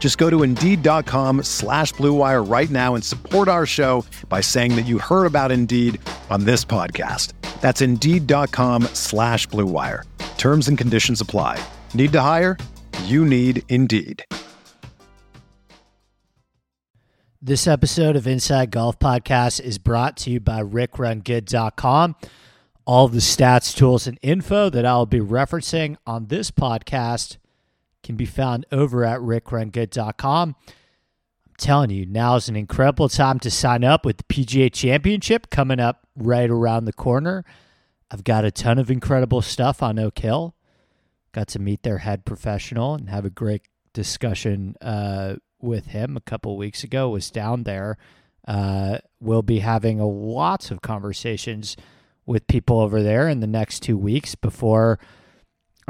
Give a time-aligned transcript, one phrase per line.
[0.00, 4.86] Just go to Indeed.com slash BlueWire right now and support our show by saying that
[4.86, 6.00] you heard about Indeed
[6.30, 7.34] on this podcast.
[7.60, 10.04] That's Indeed.com slash BlueWire.
[10.38, 11.62] Terms and conditions apply.
[11.92, 12.56] Need to hire?
[13.04, 14.24] You need Indeed.
[17.42, 22.16] This episode of Inside Golf Podcast is brought to you by RickRunGood.com.
[22.86, 27.36] All the stats, tools, and info that I'll be referencing on this podcast
[28.10, 30.56] can be found over at rickrungood.com.
[30.68, 35.48] I'm telling you, now is an incredible time to sign up with the PGA Championship
[35.48, 37.44] coming up right around the corner.
[38.10, 40.56] I've got a ton of incredible stuff on Oak Hill.
[41.32, 46.20] Got to meet their head professional and have a great discussion uh, with him a
[46.20, 47.10] couple weeks ago.
[47.10, 47.96] Was down there.
[48.48, 51.76] Uh, we'll be having a lots of conversations
[52.26, 54.98] with people over there in the next two weeks before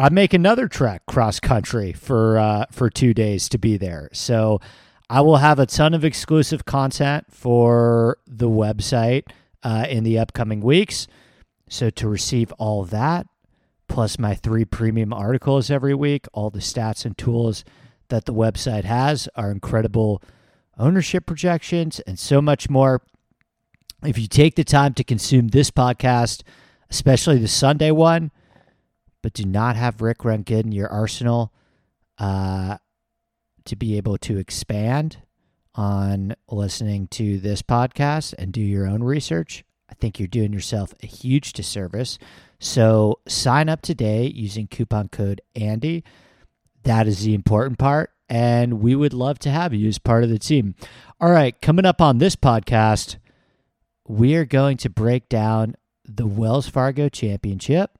[0.00, 4.08] I make another trek cross country for uh, for two days to be there.
[4.14, 4.58] So
[5.10, 9.24] I will have a ton of exclusive content for the website
[9.62, 11.06] uh, in the upcoming weeks.
[11.68, 13.26] So to receive all that,
[13.88, 17.62] plus my three premium articles every week, all the stats and tools
[18.08, 20.22] that the website has, are incredible
[20.78, 23.02] ownership projections, and so much more.
[24.02, 26.42] If you take the time to consume this podcast,
[26.88, 28.30] especially the Sunday one,
[29.22, 31.52] but do not have Rick Good in your arsenal
[32.18, 32.78] uh,
[33.64, 35.18] to be able to expand
[35.74, 40.94] on listening to this podcast and do your own research, I think you're doing yourself
[41.02, 42.18] a huge disservice.
[42.58, 46.04] So sign up today using coupon code Andy.
[46.82, 48.10] That is the important part.
[48.28, 50.74] And we would love to have you as part of the team.
[51.20, 53.16] All right, coming up on this podcast,
[54.06, 57.90] we are going to break down the Wells Fargo Championship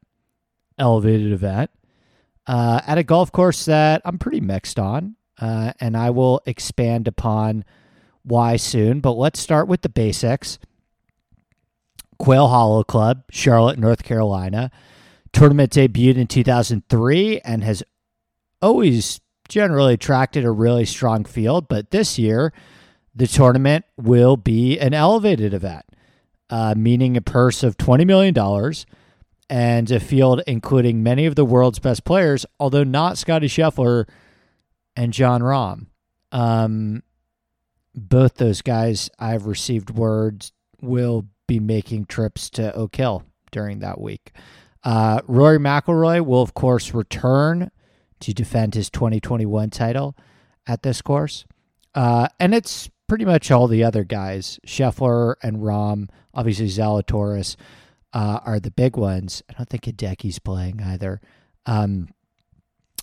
[0.81, 1.71] elevated event
[2.47, 7.07] uh, at a golf course that I'm pretty mixed on, uh, and I will expand
[7.07, 7.65] upon
[8.25, 9.01] why soon.
[9.01, 10.59] But let's start with the basics.
[12.19, 14.71] Quail Hollow Club, Charlotte, North Carolina.
[15.33, 17.85] Tournament debuted in 2003 and has
[18.61, 22.53] always generally attracted a really strong field, but this year
[23.15, 25.85] the tournament will be an elevated event,
[26.51, 28.35] uh, meaning a purse of $20 million
[29.50, 34.09] and a field including many of the world's best players, although not Scottie Scheffler
[34.94, 35.87] and Jon Rahm.
[36.31, 37.03] Um,
[37.93, 44.00] both those guys, I've received words, will be making trips to Oak Hill during that
[44.00, 44.33] week.
[44.84, 47.72] Uh, Rory McIlroy will, of course, return
[48.21, 50.17] to defend his 2021 title
[50.67, 51.44] at this course.
[51.93, 57.56] Uh, and it's pretty much all the other guys, Scheffler and Rahm, obviously Zalatoris
[58.12, 59.43] uh, are the big ones.
[59.48, 61.21] I don't think Hideki's playing either.
[61.66, 62.09] Um,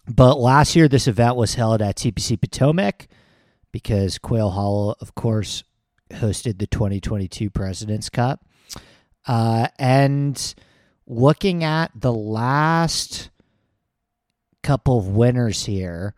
[0.08, 3.08] but last year, this event was held at TPC Potomac
[3.72, 5.64] because Quail Hollow, of course,
[6.12, 8.46] hosted the 2022 President's Cup.
[9.26, 10.56] Uh, and
[11.06, 13.30] looking at the last
[14.64, 16.14] couple of winners here,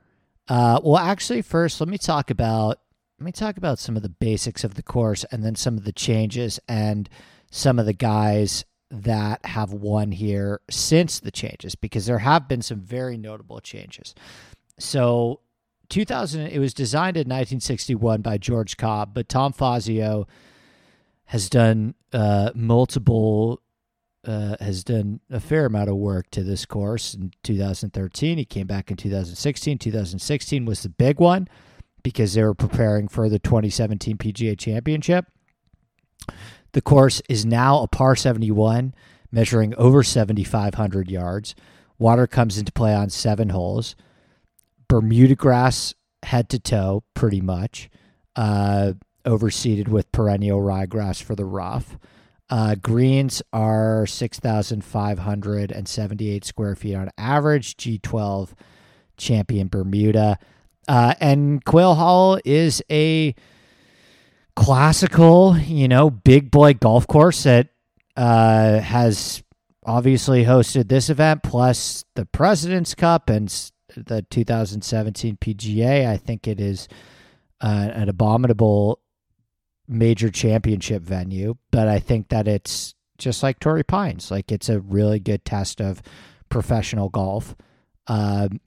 [0.47, 2.79] uh, well, actually, first let me talk about
[3.19, 5.83] let me talk about some of the basics of the course and then some of
[5.83, 7.09] the changes and
[7.51, 12.61] some of the guys that have won here since the changes because there have been
[12.61, 14.15] some very notable changes.
[14.79, 15.41] So,
[15.89, 20.27] 2000 it was designed in 1961 by George Cobb, but Tom Fazio
[21.25, 23.61] has done uh, multiple
[24.25, 28.37] uh, has done a fair amount of work to this course in 2013.
[28.37, 29.77] He came back in 2016.
[29.77, 31.47] 2016 was the big one
[32.03, 35.25] because they were preparing for the 2017 PGA Championship.
[36.73, 38.93] The course is now a par 71,
[39.31, 41.55] measuring over 7,500 yards.
[41.97, 43.95] Water comes into play on seven holes.
[44.87, 45.93] Bermuda grass
[46.23, 47.89] head to toe, pretty much,
[48.35, 48.93] uh,
[49.25, 51.97] overseeded with perennial ryegrass for the rough.
[52.49, 57.77] Uh, greens are 6,578 square feet on average.
[57.77, 58.49] G12
[59.17, 60.39] champion Bermuda.
[60.87, 63.35] Uh, and Quail Hollow is a
[64.59, 67.69] classical, you know, big boy golf course that
[68.17, 69.41] uh, has
[69.85, 73.47] obviously hosted this event plus the President's Cup and
[73.95, 76.05] the 2017 PGA.
[76.05, 76.89] I think it is
[77.61, 78.99] uh, an abominable
[79.87, 84.29] major championship venue, but I think that it's just like Torrey Pines.
[84.29, 86.01] Like it's a really good test of
[86.49, 87.55] professional golf
[88.07, 88.59] um,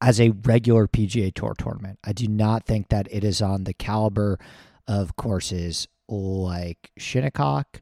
[0.00, 1.98] as a regular PGA Tour tournament.
[2.04, 4.38] I do not think that it is on the caliber
[4.86, 7.80] of courses like Shinnecock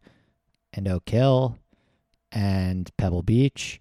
[0.72, 1.58] and Oak Hill
[2.30, 3.78] and Pebble Beach.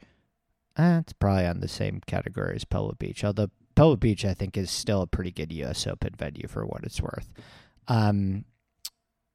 [0.78, 4.58] Eh, it's probably on the same category as Pebble Beach, although Pebble Beach, I think,
[4.58, 5.86] is still a pretty good U.S.
[5.88, 7.34] Open venue for what it's worth.
[7.88, 8.46] Um,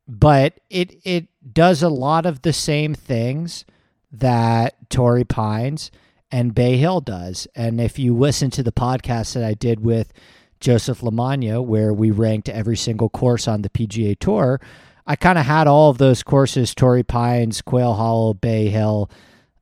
[0.09, 3.65] but it it does a lot of the same things
[4.13, 5.91] that Torrey Pines
[6.31, 7.47] and Bay Hill does.
[7.55, 10.13] And if you listen to the podcast that I did with
[10.61, 14.61] Joseph LaMagna, where we ranked every single course on the PGA Tour,
[15.07, 19.11] I kind of had all of those courses Torrey Pines, Quail Hollow, Bay Hill,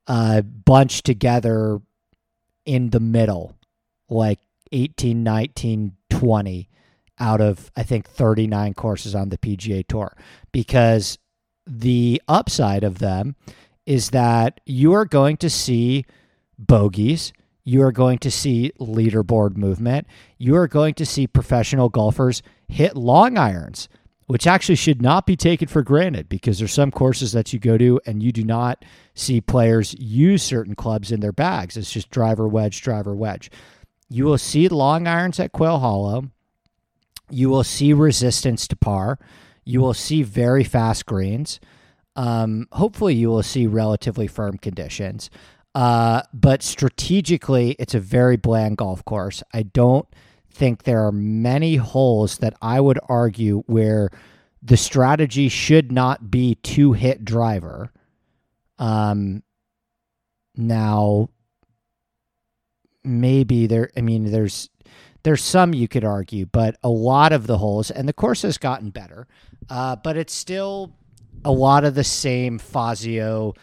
[0.07, 1.81] uh, bunched together
[2.65, 3.57] in the middle,
[4.09, 4.39] like
[4.73, 6.69] 18, 19, 20
[7.21, 10.17] out of, I think, 39 courses on the PGA Tour.
[10.51, 11.19] Because
[11.67, 13.37] the upside of them
[13.87, 16.07] is that you are going to see
[16.59, 17.33] bogeys.
[17.65, 20.07] You are going to see leaderboard movement.
[20.39, 23.89] You are going to see professional golfers hit long irons,
[24.27, 27.79] which actually should not be taken for granted because there's some courses that you go
[27.79, 28.85] to and you do not
[29.15, 31.77] see players use certain clubs in their bags.
[31.77, 33.51] It's just driver wedge, driver wedge.
[34.11, 36.31] You will see long irons at Quail Hollow.
[37.31, 39.19] You will see resistance to par.
[39.65, 41.59] You will see very fast greens.
[42.17, 45.31] Um, hopefully, you will see relatively firm conditions.
[45.75, 49.43] Uh, but strategically, it's a very bland golf course.
[49.53, 50.07] I don't
[50.51, 54.11] think there are many holes that I would argue where
[54.63, 57.93] the strategy should not be to hit driver.
[58.79, 59.43] Um,
[60.57, 61.29] now,
[63.03, 63.91] maybe there.
[63.97, 64.71] I mean, there's
[65.25, 68.59] there's some you could argue, but a lot of the holes, and the course has
[68.59, 69.27] gotten better,
[69.69, 70.95] uh, but it's still
[71.45, 73.55] a lot of the same Fazio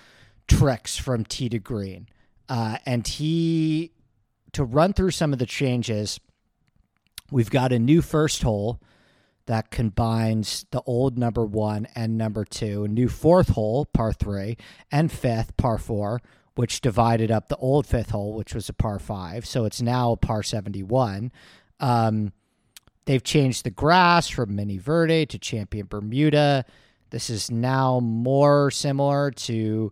[0.57, 2.07] tricks from tee to green.
[2.49, 3.91] Uh, and he,
[4.51, 6.19] to run through some of the changes,
[7.31, 8.81] we've got a new first hole
[9.45, 14.57] that combines the old number one and number two, a new fourth hole, par three,
[14.91, 16.21] and fifth, par four,
[16.55, 19.45] which divided up the old fifth hole, which was a par five.
[19.45, 21.31] So it's now a par 71.
[21.79, 22.33] Um,
[23.05, 26.65] they've changed the grass from Mini Verde to Champion Bermuda.
[27.09, 29.91] This is now more similar to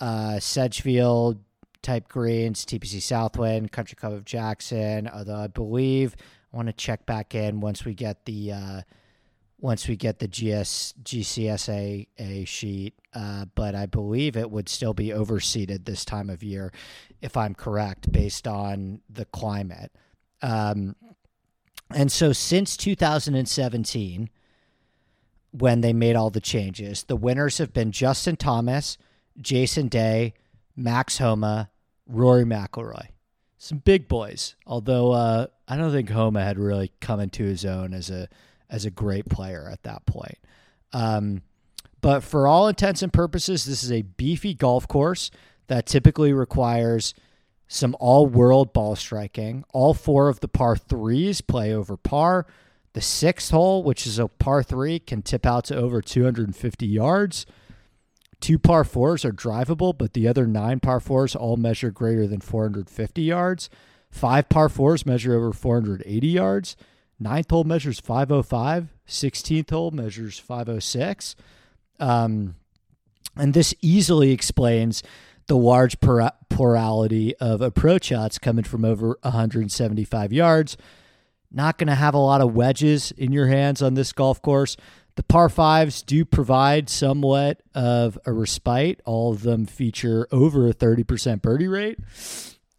[0.00, 1.40] uh, Sedgefield
[1.82, 5.08] type greens, TPC Southwind, Country Club of Jackson.
[5.08, 6.16] Although I believe
[6.52, 8.80] I want to check back in once we get the uh,
[9.58, 14.94] once we get the GS GCSA a sheet, uh, but I believe it would still
[14.94, 16.72] be overseeded this time of year,
[17.22, 19.92] if I'm correct, based on the climate.
[20.42, 20.94] Um,
[21.94, 24.28] and so since 2017,
[25.52, 28.98] when they made all the changes, the winners have been Justin Thomas,
[29.40, 30.34] Jason Day,
[30.74, 31.70] Max Homa,
[32.06, 33.08] Rory McIlroy.
[33.58, 37.94] Some big boys, although uh, I don't think Homa had really come into his own
[37.94, 38.28] as a
[38.68, 40.38] as a great player at that point.
[40.92, 41.42] Um,
[42.00, 45.30] but for all intents and purposes, this is a beefy golf course
[45.68, 47.14] that typically requires
[47.68, 49.64] some all world ball striking.
[49.72, 52.46] All four of the par threes play over par.
[52.92, 57.46] The sixth hole, which is a par three, can tip out to over 250 yards.
[58.40, 62.40] Two par fours are drivable, but the other nine par fours all measure greater than
[62.40, 63.70] 450 yards.
[64.10, 66.76] Five par fours measure over 480 yards.
[67.18, 68.88] Ninth hole measures 505.
[69.08, 71.36] 16th hole measures 506.
[71.98, 72.56] Um,
[73.36, 75.02] and this easily explains
[75.46, 80.76] the large plurality of approach shots coming from over 175 yards.
[81.52, 84.76] Not going to have a lot of wedges in your hands on this golf course.
[85.16, 89.00] The par fives do provide somewhat of a respite.
[89.04, 91.98] All of them feature over a 30% birdie rate.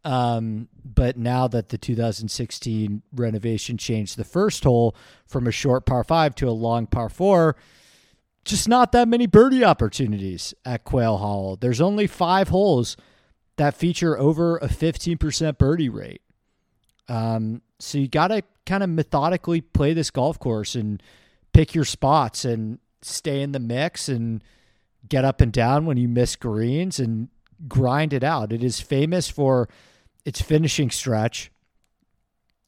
[0.05, 6.03] Um, but now that the 2016 renovation changed the first hole from a short par
[6.03, 7.57] five to a long par four,
[8.45, 11.57] just not that many birdie opportunities at Quail Hollow.
[11.57, 12.95] There's only five holes
[13.57, 16.21] that feature over a 15% birdie rate.
[17.09, 21.01] Um, so you got to kind of methodically play this golf course and
[21.57, 24.43] pick your spots and stay in the mix and
[25.09, 27.29] get up and down when you miss greens and
[27.67, 28.53] grind it out.
[28.53, 29.67] It is famous for
[30.23, 31.51] its finishing stretch,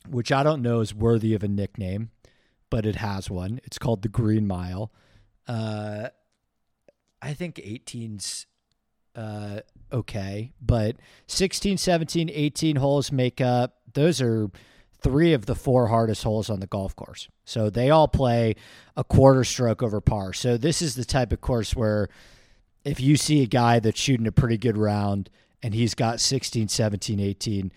[0.10, 2.10] which I don't know is worthy of a nickname,
[2.72, 3.62] but it has one.
[3.64, 4.92] It's called the Green Mile.
[5.48, 6.10] Uh,
[7.22, 8.48] I think 18's
[9.16, 9.60] uh,
[9.94, 10.96] okay, but
[11.28, 13.82] 16, 17, 18 holes make up.
[13.94, 14.50] Those are
[15.02, 17.28] three of the four hardest holes on the golf course.
[17.46, 18.56] So they all play
[18.96, 20.34] a quarter stroke over par.
[20.34, 22.10] So this is the type of course where
[22.84, 25.30] if you see a guy that's shooting a pretty good round
[25.62, 27.72] and he's got 16, 17, 18,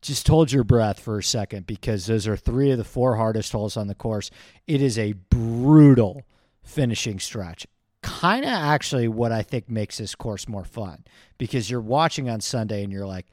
[0.00, 3.52] just hold your breath for a second because those are three of the four hardest
[3.52, 4.30] holes on the course.
[4.66, 6.22] It is a brutal
[6.62, 7.66] finishing stretch.
[8.02, 11.04] Kind of actually what I think makes this course more fun
[11.38, 13.26] because you're watching on Sunday and you're like,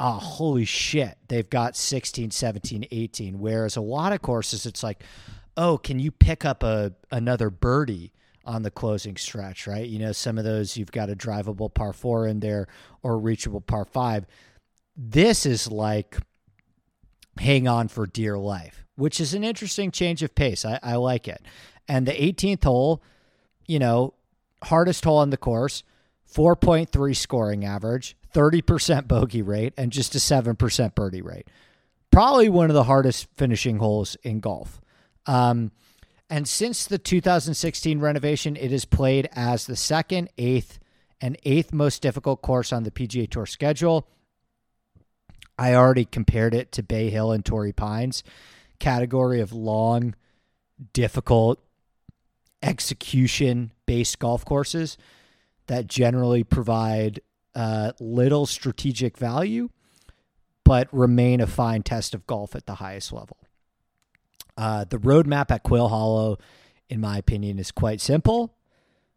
[0.00, 3.38] oh, holy shit, they've got 16, 17, 18.
[3.38, 5.04] Whereas a lot of courses, it's like,
[5.56, 8.12] oh, can you pick up a another birdie
[8.46, 9.86] on the closing stretch, right?
[9.86, 12.66] You know, some of those you've got a drivable par four in there
[13.02, 14.26] or reachable par five.
[14.96, 16.16] This is like
[17.38, 20.64] hang on for dear life, which is an interesting change of pace.
[20.64, 21.42] I, I like it.
[21.86, 23.02] And the 18th hole,
[23.66, 24.14] you know,
[24.64, 25.82] hardest hole on the course,
[26.32, 31.48] 4.3 scoring average, 30% bogey rate, and just a 7% birdie rate.
[32.10, 34.80] Probably one of the hardest finishing holes in golf.
[35.26, 35.72] Um,
[36.28, 40.78] and since the 2016 renovation, it is played as the second, eighth,
[41.20, 44.08] and eighth most difficult course on the PGA Tour schedule.
[45.58, 48.22] I already compared it to Bay Hill and Torrey Pines,
[48.78, 50.14] category of long,
[50.92, 51.62] difficult,
[52.62, 54.96] execution based golf courses
[55.66, 57.20] that generally provide
[57.54, 59.70] uh, little strategic value,
[60.64, 63.36] but remain a fine test of golf at the highest level.
[64.56, 66.38] Uh, the roadmap at Quail Hollow,
[66.88, 68.54] in my opinion, is quite simple.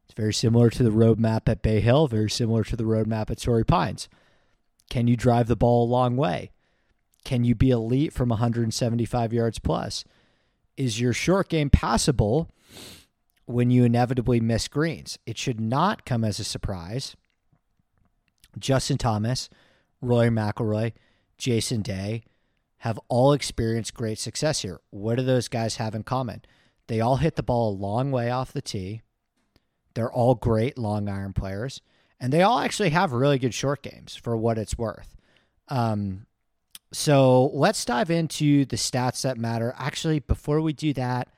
[0.06, 3.42] It's very similar to the roadmap at Bay Hill, very similar to the roadmap at
[3.42, 4.10] Torrey Pines.
[4.90, 6.52] Can you drive the ball a long way?
[7.24, 10.04] Can you be elite from 175 yards plus?
[10.75, 12.50] Is your short game passable
[13.46, 15.18] when you inevitably miss greens?
[15.25, 17.16] It should not come as a surprise.
[18.60, 19.50] Justin Thomas,
[20.02, 20.94] Rory McIlroy,
[21.38, 22.24] Jason Day,
[22.78, 24.82] have all experienced great success here.
[24.90, 26.44] What do those guys have in common?
[26.88, 29.02] They all hit the ball a long way off the tee.
[29.94, 31.82] They're all great long iron players,
[32.20, 35.16] and they all actually have really good short games for what it's worth.
[35.70, 36.26] Um,
[36.92, 39.74] so let's dive into the stats that matter.
[39.78, 41.30] Actually, before we do that,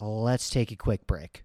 [0.00, 1.44] let's take a quick break.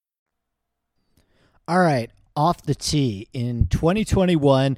[1.67, 3.27] All right, off the tee.
[3.33, 4.77] In 2021,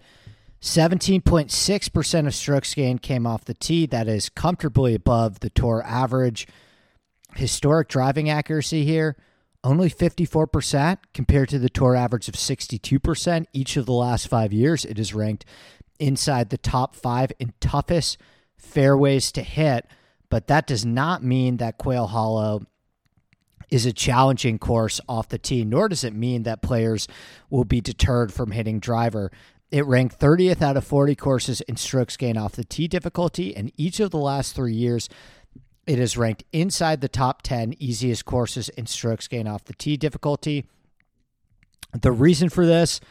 [0.61, 3.85] 17.6% of strokes gained came off the tee.
[3.85, 6.47] That is comfortably above the tour average.
[7.35, 9.17] Historic driving accuracy here,
[9.63, 14.85] only 54% compared to the tour average of 62% each of the last five years.
[14.85, 15.45] It is ranked
[15.99, 18.17] inside the top five in toughest
[18.55, 19.87] fairways to hit,
[20.29, 22.65] but that does not mean that Quail Hollow
[23.73, 27.07] is a challenging course off the tee, nor does it mean that players
[27.49, 29.31] will be deterred from hitting driver.
[29.71, 33.71] It ranked 30th out of 40 courses in strokes gained off the tee difficulty, and
[33.75, 35.09] each of the last three years,
[35.87, 39.97] it is ranked inside the top 10 easiest courses in strokes gained off the tee
[39.97, 40.65] difficulty.
[41.99, 43.01] The reason for this,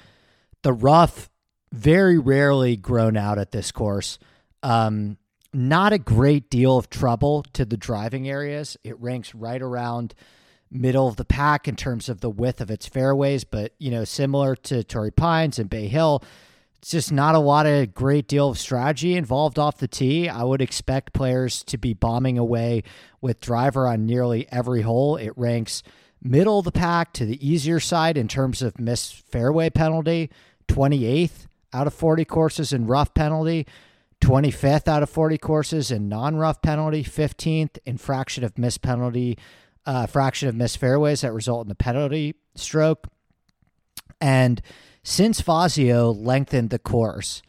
[0.63, 1.29] the rough,
[1.73, 4.21] very rarely grown out at this course.
[4.63, 5.17] Um,
[5.53, 8.77] not a great deal of trouble to the driving areas.
[8.85, 10.15] It ranks right around
[10.73, 14.05] middle of the pack in terms of the width of its fairways, but you know,
[14.05, 16.23] similar to Torrey Pines and Bay Hill,
[16.79, 20.29] it's just not a lot of great deal of strategy involved off the tee.
[20.29, 22.83] I would expect players to be bombing away
[23.21, 25.17] with driver on nearly every hole.
[25.17, 25.85] It ranks
[26.21, 30.31] middle of the pack to the easier side in terms of missed fairway penalty,
[30.69, 33.67] 28th out of 40 courses in rough penalty,
[34.21, 39.37] 25th out of 40 courses in non-rough penalty, 15th in fraction of missed penalty,
[39.87, 43.07] uh, fraction of missed fairways that result in the penalty stroke.
[44.21, 44.63] And
[45.03, 47.43] since Fazio lengthened the course,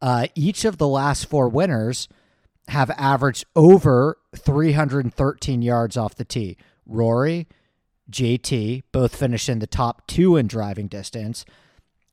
[0.00, 2.08] uh, each of the last four winners
[2.68, 6.56] have averaged over 313 yards off the tee.
[6.86, 7.48] Rory,
[8.10, 11.44] JT both finished in the top two in driving distance.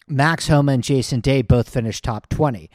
[0.07, 2.69] Max Homa and Jason Day both finished top 20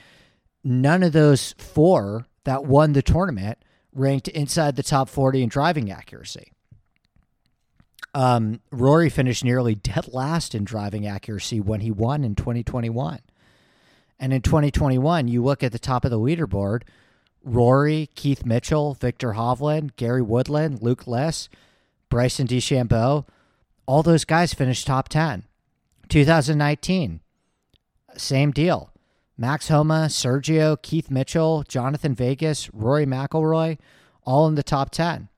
[0.64, 3.58] none of those four that won the tournament
[3.92, 6.52] ranked inside the top 40 in driving accuracy.
[8.14, 13.20] Um, Rory finished nearly dead last in driving accuracy when he won in 2021.
[14.18, 16.82] And in 2021, you look at the top of the leaderboard
[17.42, 21.48] Rory, Keith Mitchell, Viktor Hovland, Gary Woodland, Luke List,
[22.10, 23.24] Bryson DeChambeau,
[23.86, 25.44] all those guys finished top 10.
[26.08, 27.20] 2019,
[28.16, 28.92] same deal.
[29.38, 33.78] Max Homa, Sergio, Keith Mitchell, Jhonattan Vegas, Rory McIlroy,
[34.24, 35.28] all in the top 10.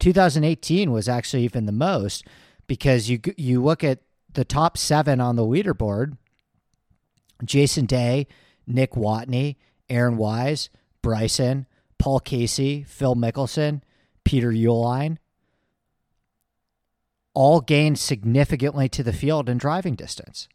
[0.00, 2.26] 2018 was actually even the most
[2.66, 4.00] because you you look at
[4.32, 6.16] the top seven on the leaderboard
[7.44, 8.26] Jason Day,
[8.66, 9.56] Nick Watney,
[9.88, 10.70] Aaron Wise,
[11.02, 11.66] Bryson,
[11.98, 13.82] Paul Casey, Phil Mickelson,
[14.24, 15.18] Peter Uihlein,
[17.34, 20.48] all gained significantly to the field in driving distance.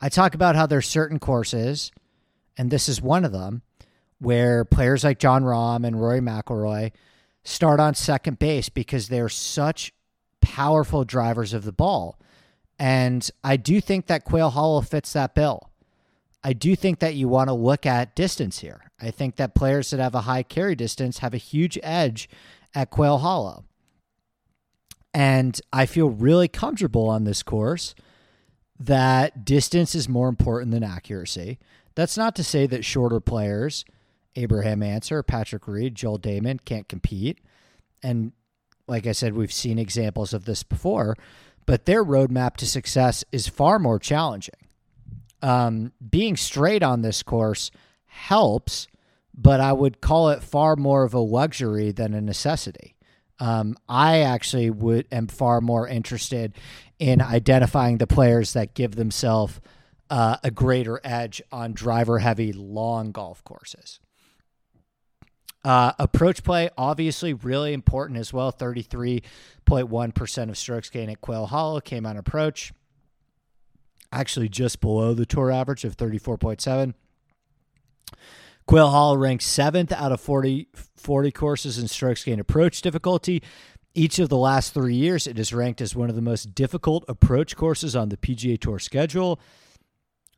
[0.00, 1.92] I talk about how there's certain courses,
[2.56, 3.62] and this is one of them,
[4.18, 6.92] where players like Jon Rahm and Rory McIlroy
[7.44, 9.92] start on second base because they're such
[10.40, 12.18] powerful drivers of the ball.
[12.78, 15.70] And I do think that Quail Hollow fits that bill.
[16.44, 18.90] I do think that you want to look at distance here.
[19.00, 22.28] I think that players that have a high carry distance have a huge edge
[22.74, 23.64] at Quail Hollow.
[25.14, 27.94] And I feel really comfortable on this course
[28.80, 31.58] that distance is more important than accuracy.
[31.94, 33.84] That's not to say that shorter players,
[34.36, 37.38] Abraham Ancer, Patrick Reed, Joel Dahmen can't compete.
[38.02, 38.32] And
[38.86, 41.16] like I said, we've seen examples of this before,
[41.66, 44.54] but their roadmap to success is far more challenging.
[45.40, 47.70] Um, being straight on this course
[48.06, 48.86] helps,
[49.34, 52.96] but I would call it far more of a luxury than a necessity.
[53.38, 56.54] Um, I actually would am far more interested
[56.98, 59.60] in identifying the players that give themselves
[60.10, 63.98] uh, a greater edge on driver heavy long golf courses.
[65.64, 68.52] Uh, approach play, obviously, really important as well.
[68.52, 72.72] 33.1% of strokes gained at Quail Hollow came on approach,
[74.10, 76.94] actually just below the tour average of 34.7.
[78.66, 83.42] Quail Hollow ranks seventh out of 40, 40 courses in strokes gained approach difficulty.
[83.94, 87.04] Each of the last three years, it is ranked as one of the most difficult
[87.08, 89.38] approach courses on the PGA Tour schedule.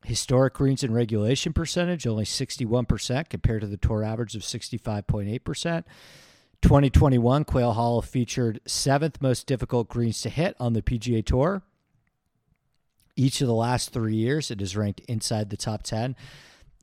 [0.05, 5.85] Historic greens and regulation percentage, only 61% compared to the tour average of 65.8%.
[6.61, 11.63] 2021, Quail Hollow featured seventh most difficult greens to hit on the PGA Tour.
[13.17, 16.17] Each of the last three years, it is ranked inside the top 10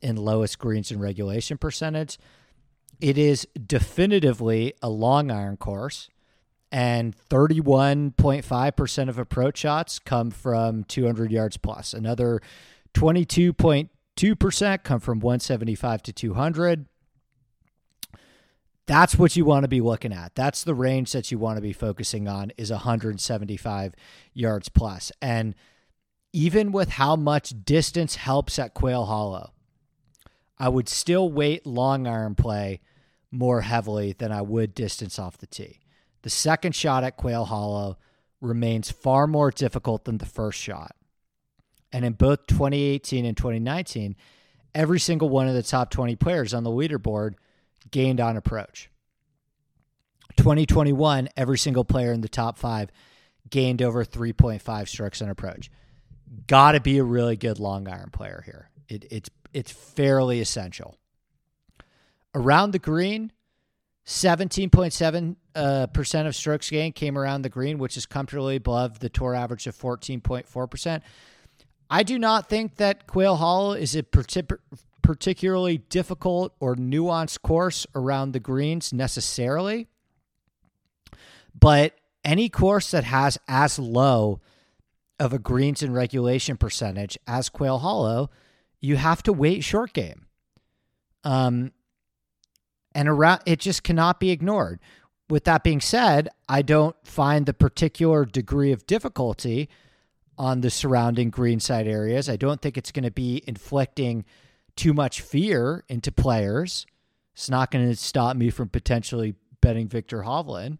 [0.00, 2.18] in lowest greens and regulation percentage.
[3.00, 6.08] It is definitively a long iron course
[6.72, 11.92] and 31.5% of approach shots come from 200 yards plus.
[11.92, 12.40] Another
[12.94, 16.86] 22.2% come from 175 to 200.
[18.86, 20.34] That's what you want to be looking at.
[20.34, 23.94] That's the range that you want to be focusing on is 175
[24.34, 25.12] yards plus.
[25.22, 25.54] And
[26.32, 29.52] even with how much distance helps at Quail Hollow,
[30.58, 32.80] I would still weight long iron play
[33.30, 35.80] more heavily than I would distance off the tee.
[36.22, 37.98] The second shot at Quail Hollow
[38.40, 40.94] remains far more difficult than the first shot.
[41.92, 44.16] And in both 2018 and 2019,
[44.74, 47.34] every single one of the top 20 players on the leaderboard
[47.90, 48.90] gained on approach.
[50.36, 52.90] 2021, every single player in the top five
[53.50, 55.70] gained over 3.5 strokes on approach.
[56.46, 58.70] Got to be a really good long iron player here.
[58.88, 60.96] It, it's it's fairly essential.
[62.34, 63.32] Around the green,
[64.06, 69.10] 17.7 uh, percent of strokes gained came around the green, which is comfortably above the
[69.10, 71.02] tour average of 14.4 percent.
[71.92, 74.02] I do not think that Quail Hollow is a
[75.02, 79.88] particularly difficult or nuanced course around the greens necessarily,
[81.54, 84.40] but any course that has as low
[85.20, 88.30] of a greens and regulation percentage as Quail Hollow,
[88.80, 90.24] you have to weight short game.
[91.24, 91.72] Um,
[92.94, 94.80] and around it just cannot be ignored.
[95.28, 99.68] With that being said, I don't find the particular degree of difficulty
[100.38, 102.28] on the surrounding greenside areas.
[102.28, 104.24] I don't think it's going to be inflicting
[104.76, 106.86] too much fear into players.
[107.34, 110.78] It's not going to stop me from potentially betting Viktor Hovland.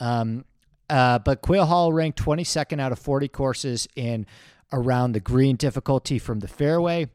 [0.00, 0.44] Um,
[0.88, 4.26] uh, but Quail Hollow ranked 22nd out of 40 courses in
[4.72, 7.08] around the green difficulty from the fairway.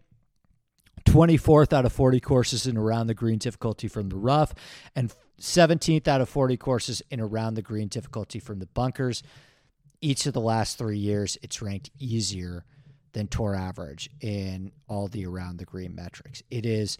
[1.05, 4.53] 24th out of 40 courses in around the green difficulty from the rough,
[4.95, 9.23] and 17th out of 40 courses in around the green difficulty from the bunkers.
[10.01, 12.65] Each of the last three years, it's ranked easier
[13.13, 16.41] than tour average in all the around the green metrics.
[16.49, 16.97] It is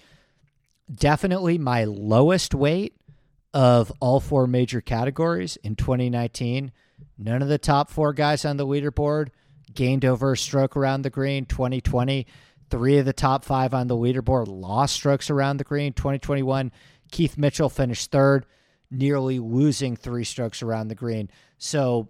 [0.94, 2.96] definitely my lowest weight
[3.54, 6.72] of all four major categories in 2019.
[7.18, 9.30] None of the top four guys on the leaderboard
[9.74, 11.46] gained over a stroke around the green.
[11.46, 12.26] 2020,
[12.70, 15.94] three of the top five on the leaderboard lost strokes around the green.
[15.94, 16.72] 2021,
[17.12, 18.46] Keith Mitchell finished third,
[18.90, 21.30] nearly losing three strokes around the green.
[21.58, 22.10] So,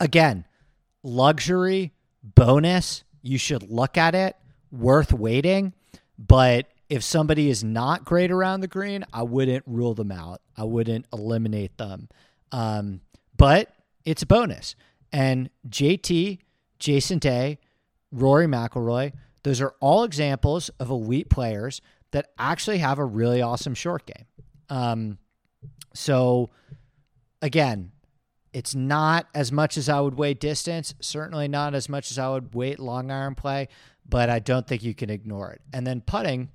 [0.00, 0.46] again,
[1.02, 3.04] luxury bonus.
[3.22, 4.36] You should look at it,
[4.70, 5.72] worth weighting.
[6.18, 10.40] But if somebody is not great around the green, I wouldn't rule them out.
[10.56, 12.08] I wouldn't eliminate them.
[12.52, 13.00] Um,
[13.36, 14.76] but it's a bonus.
[15.12, 16.38] And JT,
[16.78, 17.58] Jason Day,
[18.12, 21.80] Rory McIlroy, those are all examples of elite players
[22.12, 24.26] that actually have a really awesome short game.
[24.68, 25.18] Um,
[25.94, 26.50] so
[27.42, 27.92] again,
[28.54, 32.30] it's not as much as I would weight distance, certainly not as much as I
[32.30, 33.66] would weight long iron play,
[34.08, 35.60] but I don't think you can ignore it.
[35.72, 36.50] And then putting,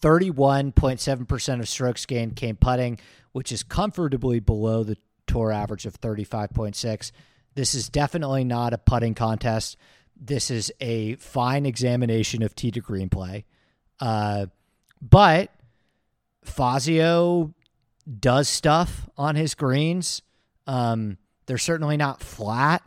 [0.00, 2.98] 31.7% of strokes gained came putting,
[3.32, 7.12] which is comfortably below the tour average of 35.6.
[7.54, 9.76] This is definitely not a putting contest.
[10.18, 13.44] This is a fine examination of tee to green play.
[14.00, 14.46] Uh,
[15.02, 15.50] but
[16.44, 17.52] Fazio
[18.18, 20.22] does stuff on his greens.
[20.70, 22.80] Um, they're certainly not flat.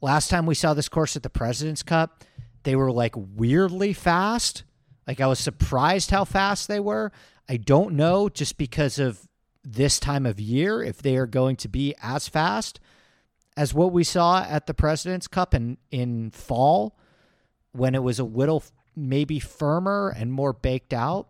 [0.00, 2.22] Last time we saw this course at the President's Cup,
[2.62, 4.62] they were like weirdly fast.
[5.04, 7.10] Like I was surprised how fast they were.
[7.48, 9.28] I don't know just because of
[9.64, 12.78] this time of year if they are going to be as fast
[13.56, 16.96] as what we saw at the President's Cup in in fall
[17.72, 18.62] when it was a little
[18.94, 21.26] maybe firmer and more baked out.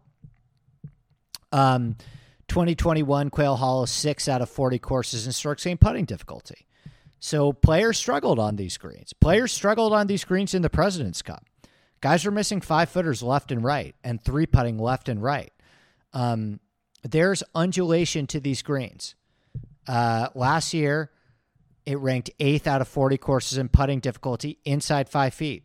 [1.51, 1.97] Um
[2.53, 6.67] 2021 Quail Hollow 6 out of 40 courses in strokes gained putting difficulty.
[7.19, 9.15] So players struggled on these greens.
[9.15, 11.47] Players struggled on these greens in the President's Cup.
[12.03, 15.51] Guys are missing five footers left and right and three putting left and right.
[16.13, 16.61] Um,
[17.03, 19.15] there's undulation to these greens.
[19.89, 21.11] Uh, last year,
[21.87, 25.63] it ranked eighth out of 40 courses in putting difficulty inside five feet,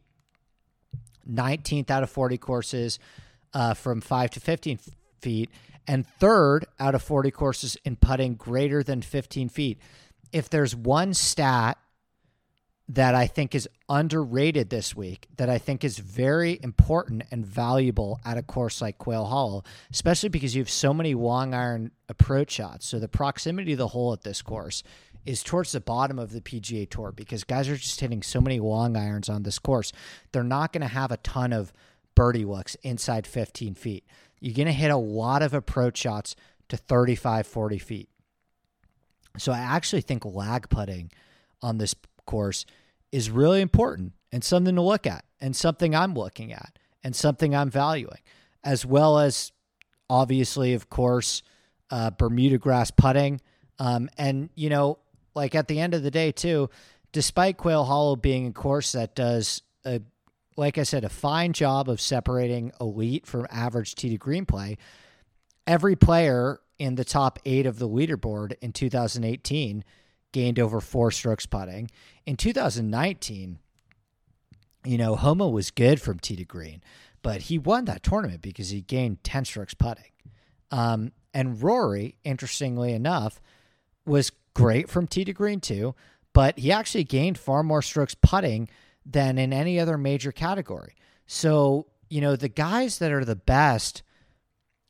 [1.30, 2.98] 19th out of 40 courses
[3.54, 4.80] uh, from five to 15
[5.22, 5.50] feet,
[5.88, 9.80] and third out of 40 courses in putting greater than 15 feet.
[10.32, 11.78] If there's one stat
[12.90, 18.20] that I think is underrated this week, that I think is very important and valuable
[18.24, 22.52] at a course like Quail Hollow, especially because you have so many long iron approach
[22.52, 22.86] shots.
[22.86, 24.84] So the proximity of the hole at this course
[25.26, 28.62] is towards the bottom of the PGA Tour because guys are just hitting so many
[28.62, 29.92] long irons on this course.
[30.32, 31.74] They're not going to have a ton of
[32.16, 34.06] birdie looks inside 15 feet.
[34.40, 36.36] You're going to hit a lot of approach shots
[36.70, 38.10] to 35, 40 feet.
[39.38, 41.12] So I actually think lag putting
[41.62, 41.96] on this
[42.26, 42.66] course
[43.12, 47.56] is really important and something to look at and something I'm looking at and something
[47.56, 48.20] I'm valuing,
[48.64, 49.52] as well as
[50.10, 51.44] obviously, of course,
[51.90, 53.42] uh, Bermuda grass putting.
[53.80, 55.00] Um, and, you know,
[55.36, 56.70] like at the end of the day, too,
[57.12, 60.02] despite Quail Hollow being a course that does, a,
[60.58, 64.78] like I said, a fine job of separating elite from average to green play,
[65.66, 69.84] every player in the top eight of the leaderboard in 2018
[70.32, 71.90] gained over four strokes putting.
[72.26, 73.60] In 2019,
[74.84, 76.82] you know, Homa was good from tee to green,
[77.22, 80.12] but he won that tournament because he gained 10 strokes putting.
[80.72, 83.40] Um, and Rory, interestingly enough,
[84.06, 85.94] was great from tee to green too,
[86.34, 88.70] but he actually gained far more strokes putting
[89.10, 90.96] than in any other major category.
[91.26, 94.04] So, you know, the guys that are the best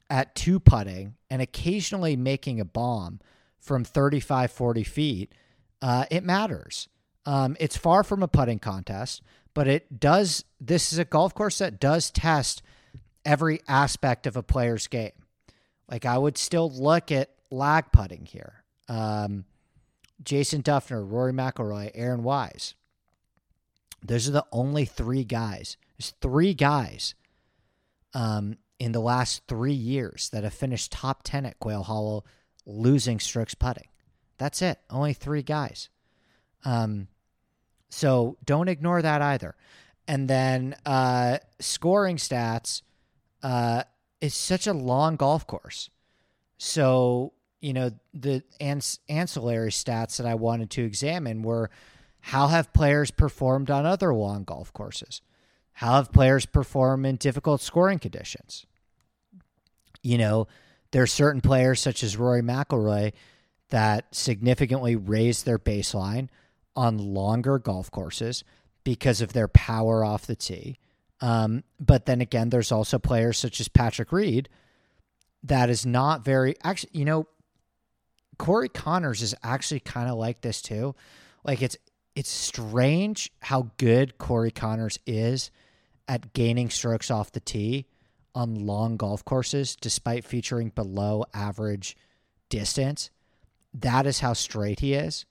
[0.09, 3.19] at two putting and occasionally making a bomb
[3.59, 5.33] from 35, 40 feet,
[5.81, 6.89] uh, it matters.
[7.25, 9.21] Um, it's far from a putting contest,
[9.53, 10.45] but it does.
[10.59, 12.63] This is a golf course that does test
[13.25, 15.11] every aspect of a player's game.
[15.89, 18.63] Like I would still look at lag putting here.
[18.87, 19.45] Um,
[20.23, 22.75] Jason Dufner, Rory McIlroy, Aaron Wise.
[24.07, 25.77] Those are the only three guys.
[25.97, 27.15] There's three guys
[28.13, 32.23] um, in the last three years that have finished top 10 at Quail Hollow
[32.65, 33.87] losing strokes putting.
[34.37, 34.79] That's it.
[34.89, 35.89] Only three guys.
[36.63, 37.07] Um,
[37.89, 39.55] so don't ignore that either.
[40.07, 42.81] And then uh, scoring stats
[43.43, 43.83] uh,
[44.21, 45.89] is such a long golf course.
[46.57, 51.69] So, you know, the ans- ancillary stats that I wanted to examine were
[52.27, 55.21] how have players performed on other long golf courses?
[55.71, 58.65] How have players performed in difficult scoring conditions?
[60.03, 60.47] You know,
[60.91, 63.13] there are certain players such as Rory McIlroy
[63.69, 66.27] that significantly raise their baseline
[66.75, 68.43] on longer golf courses
[68.83, 70.79] because of their power off the tee.
[71.21, 74.49] Um, but then again, there's also players such as Patrick Reed
[75.43, 76.91] that is not very actually.
[76.91, 77.27] You know,
[78.37, 80.93] Corey Conners is actually kind of like this too.
[81.45, 81.77] Like it's
[82.17, 85.51] it's strange how good Corey Conners is
[86.07, 87.85] at gaining strokes off the tee
[88.33, 91.95] on long golf courses, despite featuring below average
[92.49, 93.11] distance.
[93.73, 95.25] That is how straight he is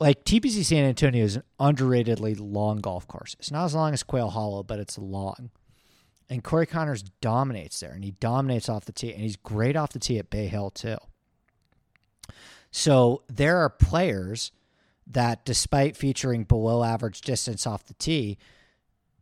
[0.00, 3.36] like TPC San Antonio is an underratedly long golf course.
[3.38, 5.50] It's not as long as Quail Hollow, but it's long.
[6.30, 9.92] And Corey Conners dominates there, and he dominates off the tee, and he's great off
[9.92, 10.96] the tee at Bay Hill too.
[12.70, 14.52] So there are players
[15.12, 18.38] that, despite featuring below average distance off the tee,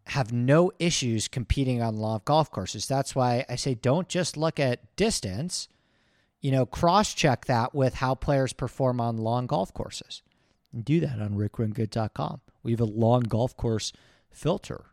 [0.08, 2.86] have no issues competing on long golf courses.
[2.86, 5.68] That's why I say don't just look at distance.
[6.40, 10.22] You know, cross check that with how players perform on long golf courses
[10.72, 12.40] and do that on rickrungood.com.
[12.62, 13.92] We have a long golf course
[14.30, 14.86] filter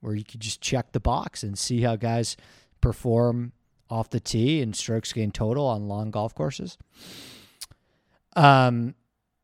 [0.00, 2.36] where you can just check the box and see how guys
[2.80, 3.52] perform
[3.90, 6.78] off the tee and strokes gain total on long golf courses.
[8.36, 8.94] Um,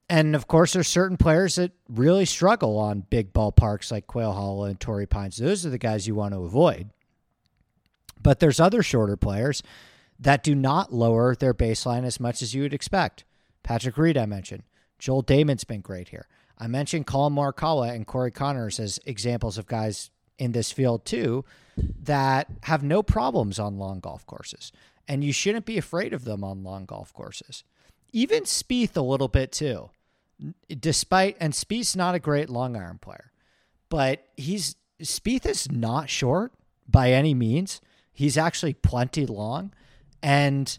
[0.09, 4.65] and of course, there's certain players that really struggle on big ballparks like Quail Hollow
[4.65, 5.37] and Torrey Pines.
[5.37, 6.91] Those are the guys you want to avoid.
[8.21, 9.63] But there's other shorter players
[10.19, 13.25] that do not lower their baseline as much as you would expect.
[13.63, 14.63] Patrick Reed, I mentioned.
[14.99, 16.29] Joel Dahmen's been great here.
[16.59, 21.45] I mentioned Collin Morikawa and Corey Conners as examples of guys in this field too
[21.77, 24.71] that have no problems on long golf courses,
[25.09, 27.65] and you shouldn't be afraid of them on long golf courses.
[28.13, 29.91] Even Spieth a little bit too,
[30.81, 33.33] despite and Spieth's not a great long iron player,
[33.89, 36.53] but he's Spieth is not short
[36.89, 37.81] by any means.
[38.13, 39.73] He's actually plenty long,
[40.23, 40.77] and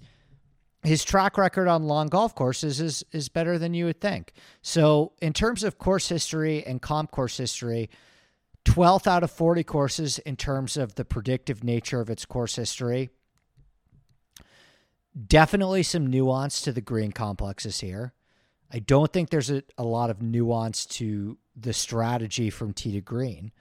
[0.84, 4.32] his track record on long golf courses is is better than you would think.
[4.62, 7.90] So, in terms of course history and comp course history,
[8.66, 13.10] 12th out of 40 courses in terms of the predictive nature of its course history.
[15.28, 18.14] Definitely some nuance to the green complexes here.
[18.76, 23.02] I don't think there's a, a lot of nuance to the strategy from tee to
[23.02, 23.52] green.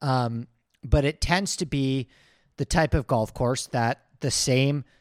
[0.00, 0.48] Um,
[0.82, 2.08] but it tends to be
[2.56, 4.84] the type of golf course that the same–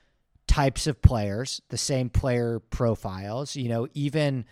[0.47, 3.55] types of players, the same player profiles.
[3.55, 4.45] You know, even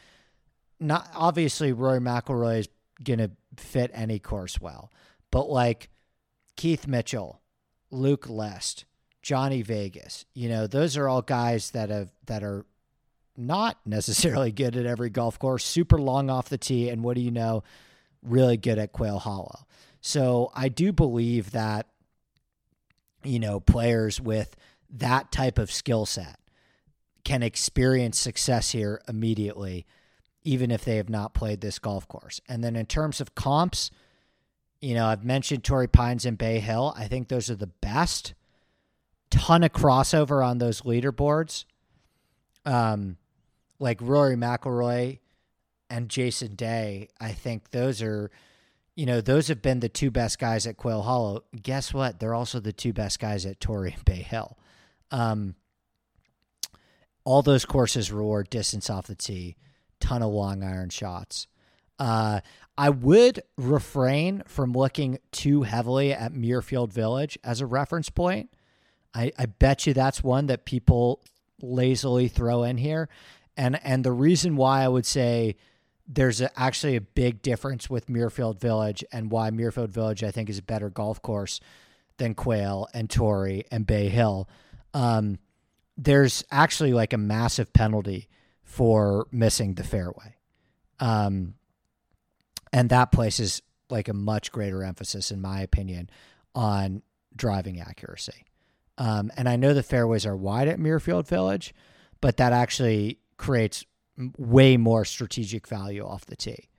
[0.80, 2.70] not obviously Rory McIlroy is
[3.04, 4.92] gonna fit any course well,
[5.30, 5.90] but like
[6.56, 7.42] Keith Mitchell,
[7.90, 8.86] Luke List,
[9.22, 12.66] Johnny Vegas, you know, those are all guys that have that are
[13.38, 17.22] not necessarily good at every golf course, super long off the tee, and what do
[17.22, 17.64] you know,
[18.24, 19.66] really good at Quail Hollow.
[20.02, 21.88] So I do believe that,
[23.24, 24.56] you know, players with
[24.90, 26.40] that type of skill set
[27.24, 29.86] can experience success here immediately,
[30.44, 32.42] even if they have not played this golf course.
[32.50, 33.92] And then in terms of comps,
[34.82, 36.94] you know, I've mentioned Torrey Pines and Bay Hill.
[36.98, 38.34] I think those are the best.
[39.30, 41.66] Ton of crossover on those leaderboards.
[42.66, 43.18] Um,
[43.82, 45.20] like Rory McIlroy
[45.90, 48.30] and Jason Day, I think those are,
[48.96, 51.44] you know, those have been the two best guys at Quail Hollow.
[51.62, 52.20] Guess what?
[52.20, 54.58] They're also the two best guys at Torrey Bay Hill.
[55.10, 55.56] Um,
[57.24, 59.58] all those courses reward distance off the tee,
[60.00, 61.48] ton of long iron shots.
[62.00, 62.42] Uh,
[62.78, 68.50] I would refrain from looking too heavily at Muirfield Village as a reference point.
[69.14, 71.22] I, I bet you that's one that people
[71.62, 73.10] lazily throw in here.
[73.58, 75.56] And and the reason why I would say
[76.08, 80.50] there's a, actually a big difference with Muirfield Village and why Muirfield Village I think
[80.50, 81.60] is a better golf course
[82.18, 84.48] than Quail and Torrey and Bay Hill.
[84.94, 85.40] Um,
[85.98, 88.28] there's actually like a massive penalty
[88.64, 90.36] for missing the fairway.
[91.00, 91.56] Um,
[92.72, 96.10] and that places like a much greater emphasis, in my opinion,
[96.56, 97.02] on
[97.36, 98.46] driving accuracy.
[98.98, 101.74] Um, and I know the fairways are wide at Muirfield Village,
[102.22, 103.84] but that actually creates
[104.38, 106.70] way more strategic value off the tee.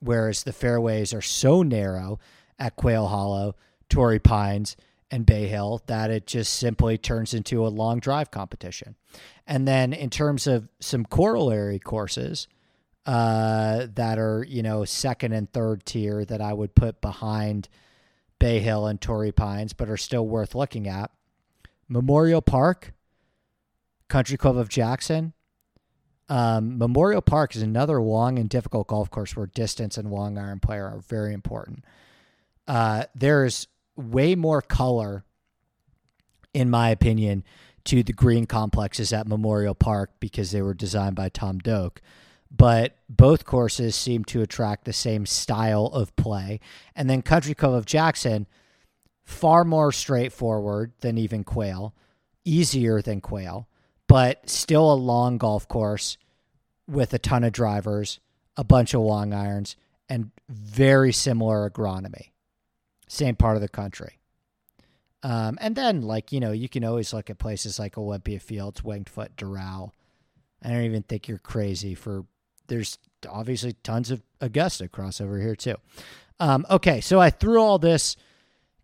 [0.00, 2.18] Whereas the fairways are so narrow
[2.58, 3.54] at Quail Hollow,
[3.88, 4.76] Torrey Pines,
[5.10, 8.96] and Bay Hill that it just simply turns into a long drive competition.
[9.46, 12.48] And then in terms of some corollary courses
[13.06, 17.68] uh, that are, you know, second and third tier that I would put behind
[18.40, 21.10] Bay Hill and Torrey Pines, but are still worth looking at.
[21.88, 22.94] Memorial Park,
[24.08, 25.34] Country Club of Jackson.
[26.30, 30.60] Um, Memorial Park is another long and difficult golf course where distance and long iron
[30.60, 31.84] play are very important.
[32.68, 33.66] Uh, there's
[33.96, 35.24] way more color,
[36.54, 37.42] in my opinion,
[37.84, 42.00] to the green complexes at Memorial Park because they were designed by Tom Doak.
[42.48, 46.60] But both courses seem to attract the same style of play.
[46.94, 48.46] And then Country Club of Jackson,
[49.24, 51.92] far more straightforward than even Quail,
[52.44, 53.66] easier than Quail,
[54.10, 56.18] but still a long golf course
[56.88, 58.18] with a ton of drivers,
[58.56, 59.76] a bunch of long irons,
[60.08, 62.30] and very similar agronomy
[63.10, 64.18] same part of the country.
[65.22, 68.84] Um, and then, like, you know, you can always look at places like Olympia Fields,
[68.84, 69.90] Winged Foot, Doral.
[70.62, 72.24] I don't even think you're crazy for,
[72.68, 75.74] there's obviously tons of Augusta crossover here too.
[76.38, 78.16] Um, okay, so I threw all this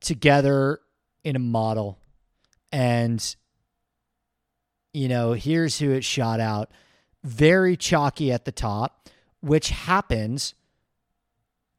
[0.00, 0.80] together
[1.24, 1.98] in a model,
[2.72, 3.36] and,
[4.96, 6.70] you know, here's who it shot out.
[7.22, 10.54] Very chalky at the top, which happens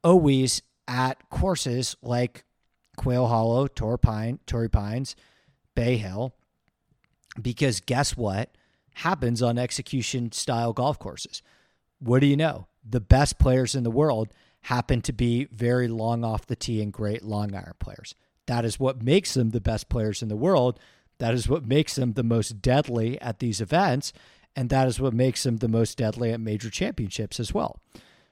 [0.03, 2.45] always at courses like
[2.95, 5.15] Quail Hollow, Tor Pine, Torrey Pines,
[5.73, 6.35] Bay Hill,
[7.41, 8.55] because guess what
[8.93, 11.41] happens on execution style golf courses?
[11.99, 12.67] What do you know?
[12.87, 14.29] The best players in the world
[14.61, 18.13] happen to be very long off the tee and great long iron players.
[18.45, 20.79] That is what makes them the best players in the world.
[21.19, 24.13] That is what makes them the most deadly at these events.
[24.55, 27.79] And that is what makes them the most deadly at major championships as well.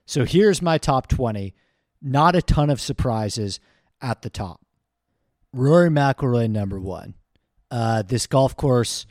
[0.06, 1.54] So here's my top 20
[2.02, 3.60] not a ton of surprises
[4.00, 4.62] at the top.
[5.52, 7.15] Rory McIlroy, number one.
[7.71, 9.08] Uh, this golf course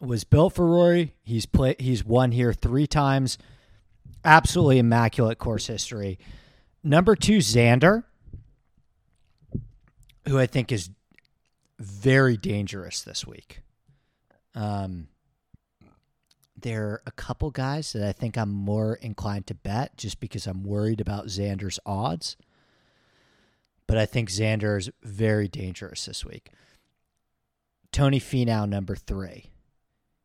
[0.00, 1.14] was built for Rory.
[1.22, 1.80] He's played.
[1.80, 3.38] He's won here three times.
[4.24, 6.18] Absolutely immaculate course history.
[6.82, 8.04] Number two, Xander,
[10.26, 10.90] who I think is
[11.78, 13.62] very dangerous this week.
[14.54, 15.08] Um,
[16.58, 20.46] there are a couple guys that I think I'm more inclined to bet just because
[20.46, 22.36] I'm worried about Xander's odds.
[23.86, 26.50] But I think Xander is very dangerous this week.
[27.92, 29.50] Tony Finau, number three.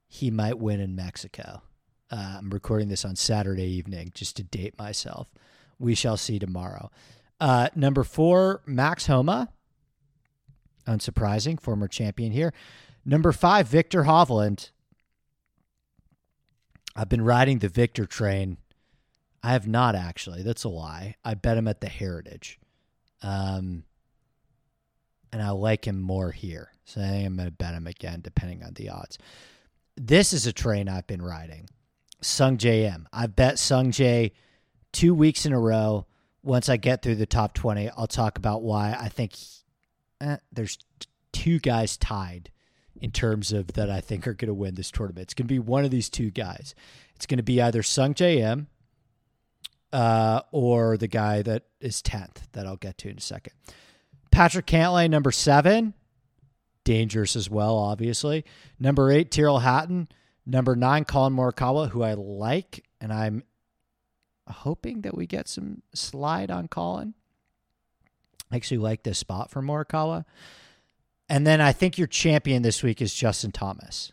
[0.08, 1.62] He might win in Mexico.
[2.10, 5.28] Uh, I'm recording this on Saturday evening just to date myself.
[5.80, 6.92] We shall see tomorrow.
[7.40, 9.50] Uh, number four, Max Homa.
[10.88, 12.54] Unsurprising, former champion here.
[13.06, 14.72] Number five, Viktor Hovland.
[16.96, 18.58] I've been riding the Viktor train.
[19.44, 20.44] I have not actually.
[20.44, 21.15] That's a lie.
[21.24, 22.60] I bet him at the Heritage.
[23.22, 23.84] Um,
[25.32, 26.72] and I like him more here.
[26.86, 29.17] So I I'm going to bet him again, depending on the odds.
[29.96, 31.70] This is a train I've been riding.
[32.22, 33.08] Sungjae Im.
[33.12, 34.32] I've bet Sungjae
[34.91, 36.06] two weeks in a row.
[36.44, 39.36] Once I get through the top 20, I'll talk about why I think
[40.22, 40.78] eh, there's
[41.32, 42.52] two guys tied
[43.00, 45.24] in terms of that I think are going to win this tournament.
[45.26, 46.76] It's going to be one of these two guys.
[47.16, 48.68] It's going to be either Sungjae Im
[49.92, 53.54] uh, or the guy that is 10th that I'll get to in a second.
[54.32, 55.94] Patrick Cantlay, number seven,
[56.84, 58.46] dangerous as well, obviously.
[58.80, 60.08] Number eight, Tyrrell Hatton.
[60.46, 63.44] Number nine, Collin Morikawa, who I like, and I'm
[64.48, 67.13] hoping that we get some slide on Collin.
[68.54, 70.25] Actually like this spot for Morikawa.
[71.29, 74.12] And then I think your champion this week is Justin Thomas,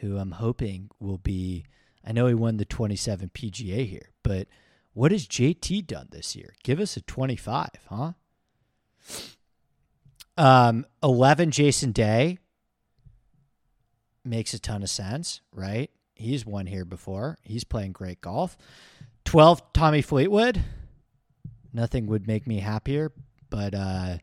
[0.00, 1.64] who I'm hoping will be.
[2.04, 4.48] I know he won the 27 PGA here, but
[4.92, 6.52] what has JT done this year?
[6.62, 8.12] Give us a 25, huh?
[10.36, 12.38] Um, 11 Jason Day
[14.24, 15.90] makes a ton of sense, right?
[16.14, 17.38] He's won here before.
[17.42, 18.56] He's playing great golf.
[19.24, 20.62] 12 Tommy Fleetwood.
[21.72, 23.12] Nothing would make me happier,
[23.52, 24.16] but uh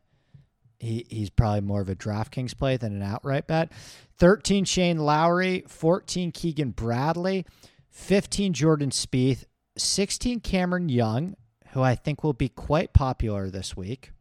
[0.80, 3.70] he, he's probably more of a DraftKings play than an outright bet.
[4.18, 7.44] 13 Shane Lowry, 14 Keegan Bradley,
[7.90, 9.44] 15 Jordan Spieth,
[9.76, 11.36] 16 Cameron Young,
[11.72, 14.12] who I think will be quite popular this week.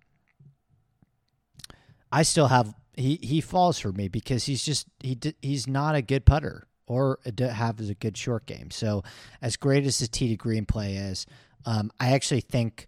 [2.11, 6.01] I still have he he falls for me because he's just he he's not a
[6.01, 8.71] good putter or have a good short game.
[8.71, 9.03] So
[9.41, 11.25] as great as the tee to green play is,
[11.65, 12.87] um, I actually think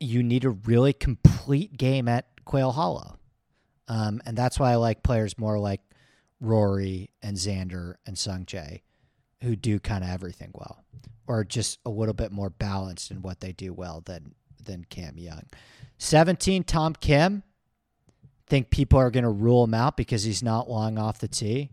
[0.00, 3.18] you need a really complete game at Quail Hollow,
[3.88, 5.80] um, and that's why I like players more like
[6.40, 8.82] Rory and Xander and Sung Jae,
[9.42, 10.84] who do kind of everything well,
[11.26, 15.18] or just a little bit more balanced in what they do well than than Cam
[15.18, 15.44] Young.
[15.98, 17.42] Seventeen, Tom Kim
[18.46, 21.70] think people are going to rule him out because he's not long off the tee.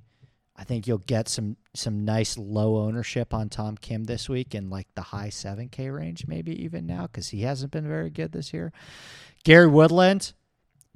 [0.56, 4.70] I think you'll get some some nice low ownership on Tom Kim this week in
[4.70, 8.54] like the high 7K range, maybe even now, because he hasn't been very good this
[8.54, 8.72] year.
[9.44, 10.34] Gary Woodland,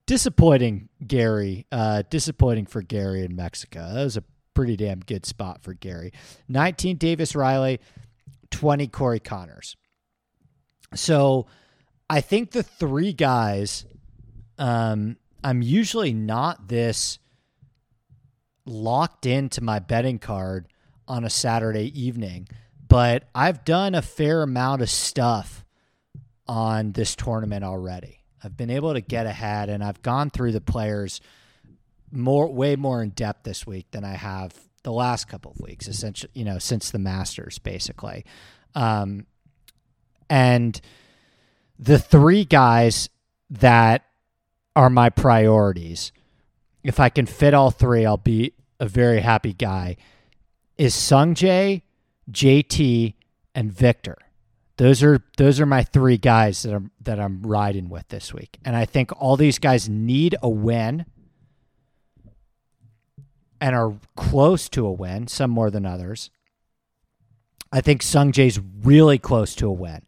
[0.06, 3.94] disappointing Gary, uh, disappointing for Gary in Mexico.
[3.94, 6.14] That was a pretty damn good spot for Gary.
[6.48, 7.80] 19 Davis Riley,
[8.52, 9.76] 20 Corey Conners.
[10.94, 11.48] So
[12.10, 13.86] I think the three guys
[14.60, 17.20] um, I'm usually not this
[18.68, 20.68] locked into my betting card
[21.08, 22.48] on a Saturday evening,
[22.88, 25.66] but I've done a fair amount of stuff
[26.48, 28.20] on this tournament already.
[28.44, 31.22] I've been able to get ahead and I've gone through the players
[32.12, 34.54] more way more in depth this week than I have
[34.84, 38.26] the last couple of weeks, essentially, you know, since the Masters basically.
[38.76, 39.26] Um,
[40.30, 40.80] and
[41.80, 43.10] the three guys
[43.50, 44.06] that
[44.76, 46.12] are my priorities.
[46.84, 49.98] If I can fit all three, I'll be a very happy guy.
[50.78, 51.82] Is Sungjae,
[52.32, 53.14] JT,
[53.56, 54.18] and Viktor.
[54.78, 58.60] Those are those are my three guys that I'm that I'm riding with this week.
[58.64, 61.06] And I think all these guys need a win
[63.60, 66.30] and are close to a win, some more than others.
[67.72, 70.04] I think Sungjae's really close to a win.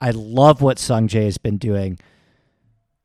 [0.00, 1.98] I love what Sungjae has been doing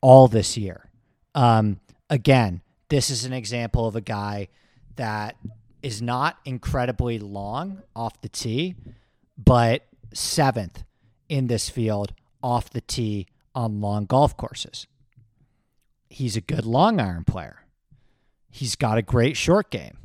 [0.02, 0.90] all this year.
[1.36, 2.62] Um, again,
[2.92, 4.50] this is an example of a guy
[4.98, 5.38] that
[5.82, 8.76] is not incredibly long off the tee,
[9.38, 10.84] but seventh
[11.30, 12.14] in this field
[12.44, 14.88] off the tee on long golf courses.
[16.10, 17.64] He's a good long iron player.
[18.50, 19.98] He's got a great short game.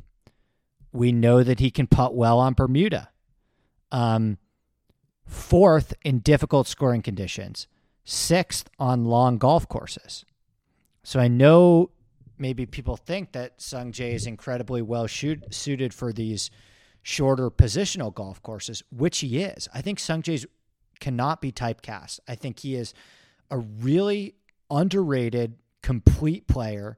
[0.93, 3.09] We know that he can putt well on Bermuda.
[3.91, 4.37] Um,
[5.25, 7.67] fourth in difficult scoring conditions,
[8.05, 10.23] sixth on long golf courses.
[11.03, 11.89] So I know
[12.37, 16.49] maybe people think that Sung Jae is incredibly well shoot, suited for these
[17.01, 19.67] shorter positional golf courses, which he is.
[19.73, 20.45] I think Sung Jae
[20.99, 22.19] cannot be typecast.
[22.27, 22.93] I think he is
[23.49, 24.35] a really
[24.69, 26.97] underrated, complete player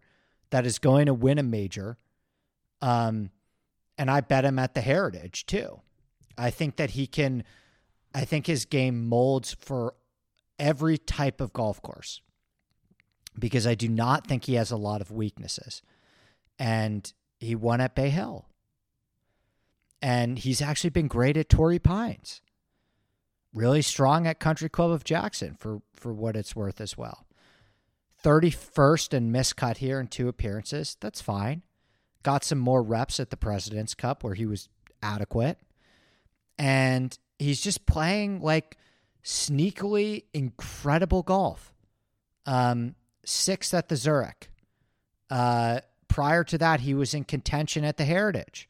[0.50, 1.98] that is going to win a major.
[2.82, 3.30] Um,
[3.98, 5.82] and I bet him at the Heritage too.
[6.38, 7.44] I think that he can.
[8.16, 9.94] I think his game molds for
[10.58, 12.22] every type of golf course
[13.38, 15.82] because I do not think he has a lot of weaknesses.
[16.58, 18.46] And he won at Bay Hill.
[20.02, 22.42] And he's actually been great at Torrey Pines.
[23.54, 27.26] Really strong at Country Club of Jackson for, for what it's worth as well.
[28.24, 30.98] 31st and miscut here in two appearances.
[31.00, 31.64] That's fine.
[32.24, 34.70] Got some more reps at the President's Cup where he was
[35.02, 35.58] adequate.
[36.58, 38.78] And he's just playing like
[39.24, 41.74] sneakily incredible golf.
[42.46, 42.96] Um,
[43.30, 44.50] sixth at the Zurich.
[45.30, 48.68] Uh, prior to that, he was in contention at the Heritage,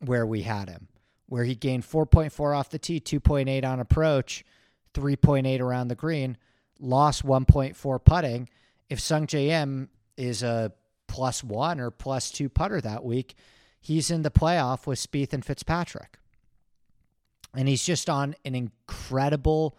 [0.00, 0.88] where we had him,
[1.26, 4.44] where he gained 4.4 off the tee, 2.8 on approach,
[4.94, 6.36] 3.8 around the green,
[6.78, 8.48] lost 1.4 putting.
[8.88, 10.72] If Sungjae Im is a
[11.08, 13.34] plus one or plus two putter that week,
[13.80, 16.18] he's in the playoff with Spieth and Fitzpatrick.
[17.54, 19.76] And he's just on an incredible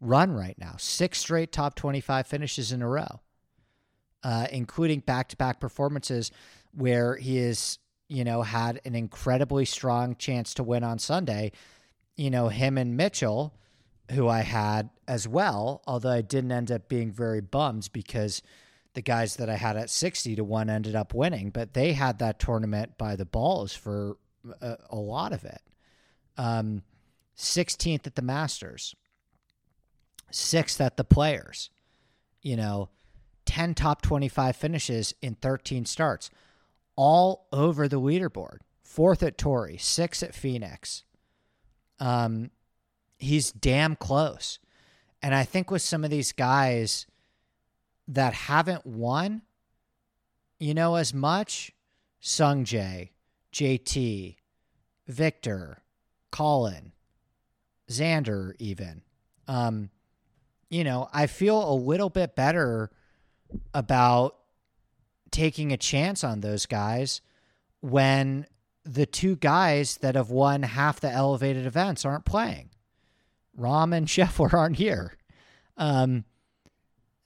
[0.00, 0.74] run right now.
[0.78, 3.20] Six straight top 25 finishes in a row,
[4.22, 6.30] uh, including back to back performances
[6.72, 7.78] where he has,
[8.08, 11.52] you know, had an incredibly strong chance to win on Sunday.
[12.16, 13.54] You know, him and Mitchell,
[14.12, 18.42] who I had as well, although I didn't end up being very bummed because
[18.94, 22.18] the guys that I had at 60 to 1 ended up winning, but they had
[22.20, 24.16] that tournament by the balls for
[24.60, 25.60] a, a lot of it.
[26.36, 26.82] Um,
[27.36, 28.94] 16th at the Masters
[30.34, 31.70] sixth at the players,
[32.42, 32.90] you know,
[33.46, 36.30] 10 top 25 finishes in 13 starts,
[36.96, 38.58] all over the leaderboard.
[38.82, 41.04] Fourth at Torrey, sixth at Phoenix.
[41.98, 42.50] Um,
[43.18, 44.58] he's damn close.
[45.22, 47.06] And I think with some of these guys
[48.06, 49.42] that haven't won,
[50.58, 51.72] you know, as much,
[52.20, 53.10] Sung Jae,
[53.52, 54.36] JT,
[55.06, 55.82] Viktor,
[56.30, 56.92] Collin,
[57.90, 59.02] Xander, even.
[59.48, 59.90] Um,
[60.74, 62.90] you know, I feel a little bit better
[63.72, 64.34] about
[65.30, 67.20] taking a chance on those guys
[67.80, 68.46] when
[68.84, 72.70] the two guys that have won half the elevated events aren't playing.
[73.56, 75.16] Rahm and Scheffler aren't here.
[75.76, 76.24] Um,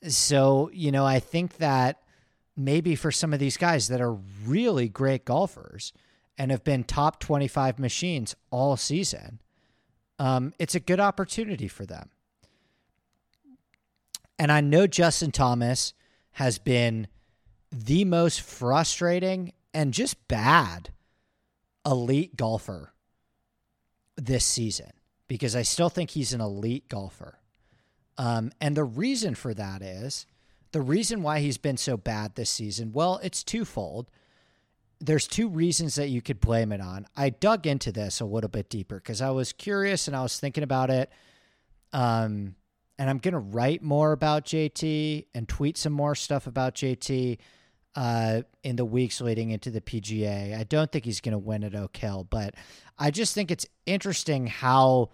[0.06, 2.02] so, you know, I think that
[2.54, 5.94] maybe for some of these guys that are really great golfers
[6.36, 9.40] and have been top 25 machines all season,
[10.18, 12.10] um, it's a good opportunity for them.
[14.38, 15.94] And I know Justin Thomas
[16.32, 17.08] has been
[17.72, 20.90] the most frustrating and just bad
[21.84, 22.92] elite golfer
[24.16, 24.90] this season
[25.26, 27.38] because I still think he's an elite golfer.
[28.16, 30.26] Um, and the reason for that is
[30.72, 34.10] the reason why he's been so bad this season, well, it's twofold.
[35.00, 37.06] There's two reasons that you could blame it on.
[37.16, 40.40] I dug into this a little bit deeper because I was curious and I was
[40.40, 41.10] thinking about it.
[41.92, 42.56] Um,
[42.98, 47.38] and I'm going to write more about JT and tweet some more stuff about JT
[47.94, 50.58] uh, in the weeks leading into the PGA.
[50.58, 52.54] I don't think he's going to win at Oak Hill, but
[52.98, 55.10] I just think it's interesting how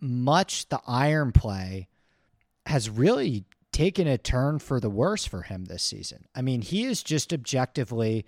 [0.00, 1.88] much the iron play
[2.66, 6.26] has really taken a turn for the worse for him this season.
[6.34, 8.26] I mean, he is just objectively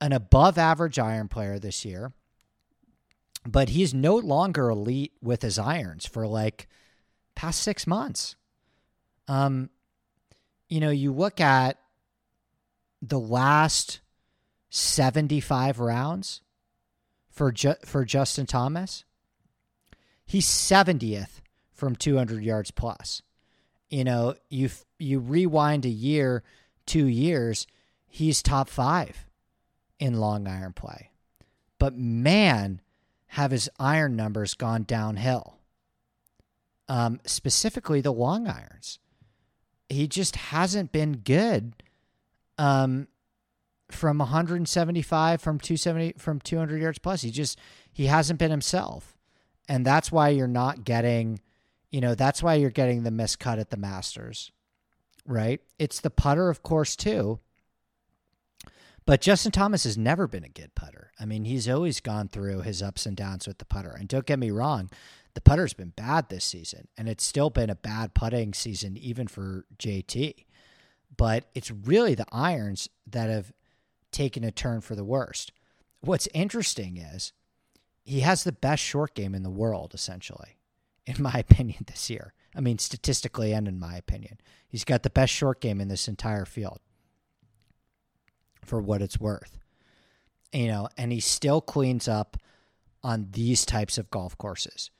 [0.00, 2.12] an above average iron player this year,
[3.46, 6.68] but he's no longer elite with his irons for like
[7.34, 8.36] past six months.
[9.28, 9.70] Um,
[10.68, 11.78] you know, you look at
[13.00, 14.00] the last
[14.70, 16.40] 75 rounds
[17.28, 19.04] for Ju- for Justin Thomas.
[20.24, 23.22] He's 70th from 200 yards plus.
[23.90, 26.42] You know, you you rewind a year,
[26.86, 27.66] 2 years,
[28.06, 29.26] he's top 5
[29.98, 31.10] in long iron play.
[31.78, 32.80] But man,
[33.28, 35.58] have his iron numbers gone downhill.
[36.88, 38.98] Um, specifically the long irons.
[39.88, 41.74] He just hasn't been good
[42.58, 43.08] um,
[43.90, 47.22] from 175 from 270 from 200 yards plus.
[47.22, 47.58] He just
[47.92, 49.16] he hasn't been himself.
[49.68, 51.40] And that's why you're not getting,
[51.90, 54.52] you know, that's why you're getting the miscut at the Masters.
[55.26, 55.60] Right?
[55.78, 57.40] It's the putter of course too.
[59.06, 61.12] But Justin Thomas has never been a good putter.
[61.20, 63.90] I mean, he's always gone through his ups and downs with the putter.
[63.90, 64.90] And don't get me wrong,
[65.34, 69.26] the putter's been bad this season, and it's still been a bad putting season even
[69.28, 70.44] for JT
[71.16, 73.52] but it's really the irons that have
[74.10, 75.52] taken a turn for the worst.
[76.00, 77.32] What's interesting is
[78.04, 80.58] he has the best short game in the world, essentially,
[81.06, 82.34] in my opinion, this year.
[82.54, 84.40] I mean, statistically and in my opinion.
[84.68, 86.80] He's got the best short game in this entire field
[88.64, 89.58] for what it's worth.
[90.52, 92.36] You know, and he still cleans up
[93.02, 94.90] on these types of golf courses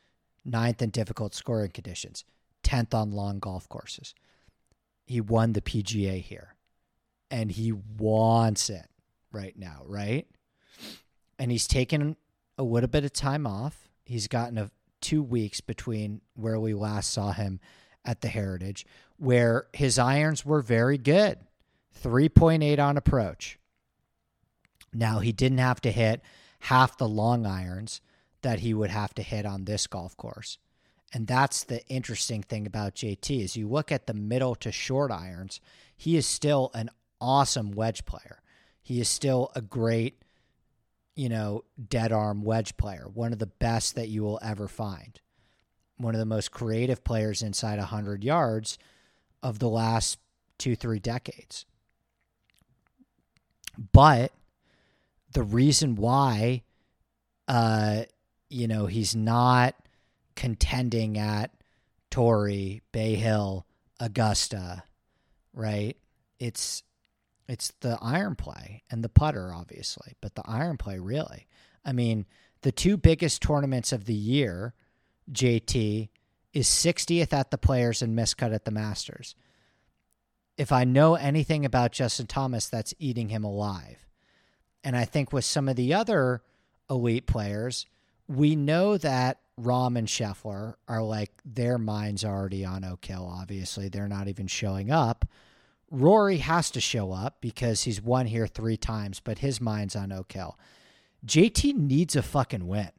[0.44, 2.24] ninth in difficult scoring conditions,
[2.64, 4.14] 10th on long golf courses
[5.04, 6.54] he won the PGA here
[7.30, 8.86] and he wants it
[9.32, 10.26] right now, right?
[11.38, 12.16] And he's taken
[12.58, 13.88] a little bit of time off.
[14.04, 14.70] He's gotten a
[15.00, 17.60] two weeks between where we last saw him
[18.04, 18.86] at the Heritage,
[19.18, 21.38] where his irons were very good.
[22.02, 23.58] 3.8 on approach.
[24.92, 26.22] Now, he didn't have to hit
[26.60, 28.00] half the long irons
[28.44, 30.58] that he would have to hit on this golf course.
[31.14, 35.10] And that's the interesting thing about JT is you look at the middle to short
[35.10, 35.60] irons,
[35.96, 36.90] he is still an
[37.20, 38.42] awesome wedge player.
[38.82, 40.20] He is still a great,
[41.16, 45.20] you know, dead arm wedge player, one of the best that you will ever find.
[45.96, 48.76] One of the most creative players inside 100 yards
[49.42, 50.18] of the last
[50.58, 51.64] 2-3 decades.
[53.92, 54.32] But
[55.32, 56.62] the reason why
[57.48, 58.04] uh
[58.54, 59.74] you know, he's not
[60.36, 61.50] contending at
[62.08, 63.66] Torrey, Bay Hill,
[63.98, 64.84] Augusta,
[65.52, 65.96] right?
[66.38, 66.84] It's
[67.48, 71.48] it's the iron play and the putter, obviously, but the iron play really.
[71.84, 72.26] I mean,
[72.62, 74.72] the two biggest tournaments of the year,
[75.32, 76.08] JT,
[76.52, 79.34] is 60th at the Players and miscut at the Masters.
[80.56, 84.06] If I know anything about Justin Thomas, that's eating him alive.
[84.84, 86.42] And I think with some of the other
[86.88, 87.86] elite players,
[88.28, 93.30] we know that Rahm and Scheffler are like their minds already on Oak Hill.
[93.30, 95.24] Obviously, they're not even showing up.
[95.90, 100.10] Rory has to show up because he's won here three times, but his mind's on
[100.10, 100.58] Oak Hill.
[101.24, 102.90] JT needs a fucking win.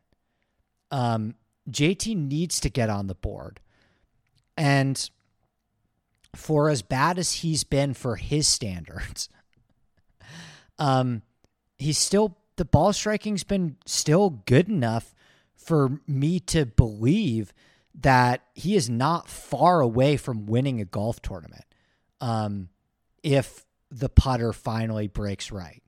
[0.91, 1.35] Um,
[1.69, 3.59] JT needs to get on the board.
[4.55, 5.09] And
[6.35, 9.27] for as bad as he's been for his standards,
[10.79, 11.21] um,
[11.77, 15.14] he's still the ball striking's been still good enough
[15.65, 17.51] for me to believe
[18.01, 21.65] that he is not far away from winning a golf tournament
[22.21, 22.69] um,
[23.23, 25.81] if the putter finally breaks right.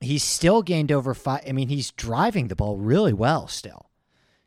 [0.00, 1.42] He's still gained over five.
[1.48, 3.90] I mean, he's driving the ball really well still.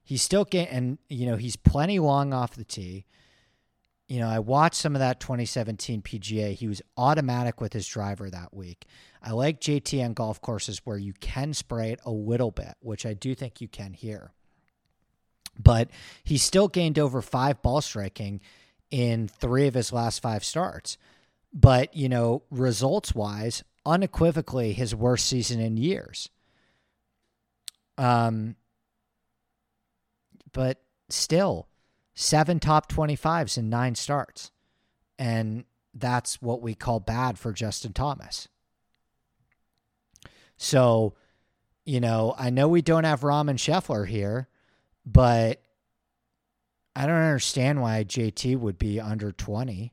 [0.04, 3.06] He's still getting, and you know, he's plenty long off the tee.
[4.08, 6.54] You know, I watched some of that 2017 PGA.
[6.54, 8.86] He was automatic with his driver that week.
[9.22, 13.06] I like JT on golf courses where you can spray it a little bit, which
[13.06, 14.32] I do think you can here.
[15.60, 15.90] But
[16.24, 18.42] he still gained over five ball striking
[18.90, 20.98] in three of his last five starts.
[21.54, 26.30] But, you know, results wise, unequivocally his worst season in years.
[27.98, 28.56] Um,
[30.54, 31.68] but still,
[32.16, 34.52] seven top 25s in nine starts.
[35.20, 38.48] And that's what we call bad for Justin Thomas.
[40.62, 41.16] So,
[41.86, 44.48] you know, I know we don't have Rahm and Scheffler here,
[45.04, 45.60] but
[46.96, 49.92] I don't understand why JT would be under 20.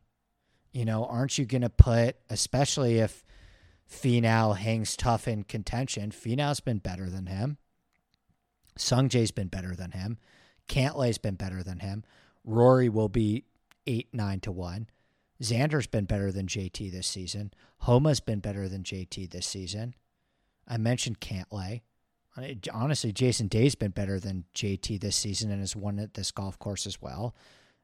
[0.72, 3.24] You know, aren't you going to put, especially if
[3.90, 7.56] Finau hangs tough in contention, Finau's been better than him.
[8.78, 10.18] Sungjae's been better than him.
[10.68, 12.04] Cantlay's been better than him.
[12.44, 13.44] Rory will be
[13.86, 14.90] eight, nine to one.
[15.42, 17.54] Xander's been better than JT this season.
[17.78, 19.94] Homa's been better than JT this season.
[20.68, 21.80] I mentioned Cantlay.
[22.72, 26.58] Honestly, Jason Day's been better than JT this season and has won at this golf
[26.58, 27.34] course as well.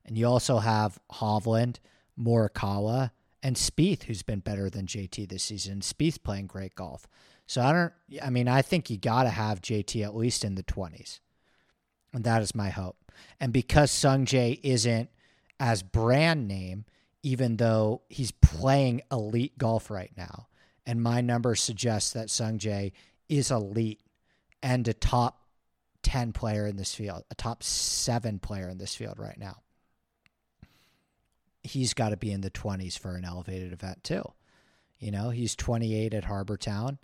[0.05, 1.79] And you also have Hovland,
[2.19, 3.11] Morikawa,
[3.43, 5.81] and Spieth, who's been better than JT this season.
[5.81, 7.09] Spieth playing great golf.
[7.47, 7.93] So I don't.
[8.23, 11.21] I mean, I think you got to have JT at least in the twenties.
[12.13, 12.97] And that is my hope.
[13.41, 15.11] And because Sung Jae isn't
[15.59, 16.85] as brand name,
[17.23, 20.47] even though he's playing elite golf right now,
[20.87, 22.93] and my numbers suggest that Sungjae
[23.29, 24.01] is elite
[24.63, 25.41] and a top
[26.03, 29.57] 10 player in this field, a top seven player in this field right now.
[31.63, 34.23] He's got to be in the 20s for an elevated event, too.
[34.99, 36.99] You know, he's 28 at Harbour Town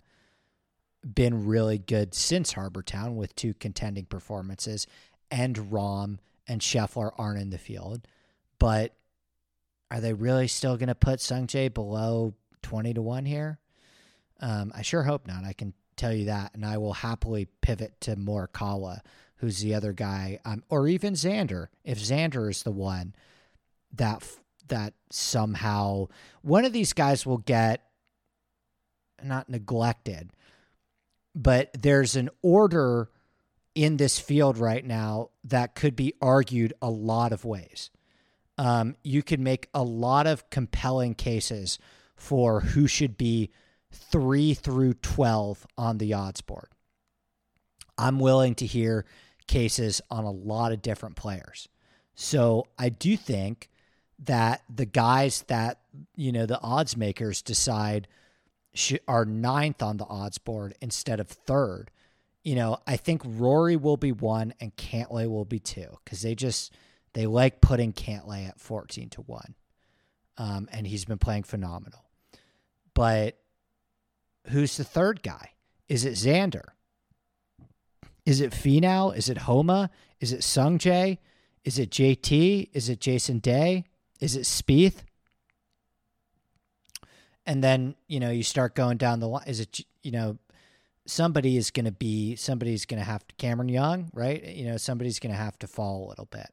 [1.01, 4.87] been really good since Harbour Town with two contending performances,
[5.29, 8.07] and Rahm and Scheffler aren't in the field.
[8.59, 8.95] But
[9.89, 13.59] are they really still going to put Sungjae below 20 to 1 here?
[14.41, 15.43] Um, I sure hope not.
[15.43, 16.53] I can tell you that.
[16.53, 18.99] And I will happily pivot to Morikawa,
[19.37, 23.15] who's the other guy, um, or even Xander, if Xander is the one
[23.93, 24.27] that
[24.67, 26.07] that somehow
[26.41, 27.83] one of these guys will get
[29.21, 30.31] not neglected
[31.35, 33.09] but there's an order
[33.73, 37.89] in this field right now that could be argued a lot of ways.
[38.57, 41.79] Um, you could make a lot of compelling cases
[42.15, 43.49] for who should be
[43.91, 46.69] three through 12 on the odds board.
[47.97, 49.05] I'm willing to hear
[49.47, 51.67] cases on a lot of different players.
[52.15, 53.69] So I do think
[54.19, 55.79] that the guys that,
[56.15, 58.07] you know, the odds makers decide–
[59.07, 61.91] are ninth on the odds board instead of third.
[62.43, 66.35] You know, I think Rory will be one and Cantlay will be two because they
[66.35, 66.73] just
[67.13, 69.55] they like putting Cantlay at fourteen to one,
[70.37, 72.05] um, and he's been playing phenomenal.
[72.93, 73.37] But
[74.47, 75.51] who's the third guy?
[75.87, 76.69] Is it Xander?
[78.25, 79.15] Is it Finau?
[79.15, 79.89] Is it Homa?
[80.19, 81.17] Is it Sungjae?
[81.63, 82.69] Is it JT?
[82.73, 83.85] Is it Jason Day?
[84.19, 85.03] Is it Spieth?
[87.45, 89.43] and then you know you start going down the line.
[89.47, 90.37] Is it you know
[91.05, 94.43] somebody is going to be somebody's going to have to Cameron Young, right?
[94.43, 96.49] You know somebody's going to have to fall a little bit.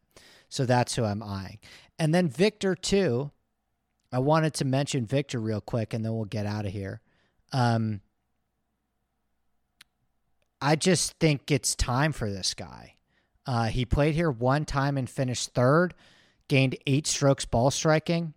[0.48, 1.58] So that's who I'm eyeing,
[1.98, 3.30] and then Viktor too.
[4.10, 7.02] I wanted to mention Viktor real quick, and then we'll get out of here.
[7.52, 8.00] Um,
[10.60, 12.94] I just think it's time for this guy.
[13.46, 15.94] Uh, he played here one time and finished third,
[16.48, 18.34] gained eight strokes ball striking.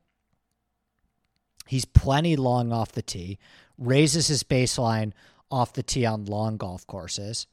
[1.68, 3.40] He's plenty long off the tee,
[3.78, 5.14] raises his baseline
[5.50, 7.48] off the tee on long golf courses.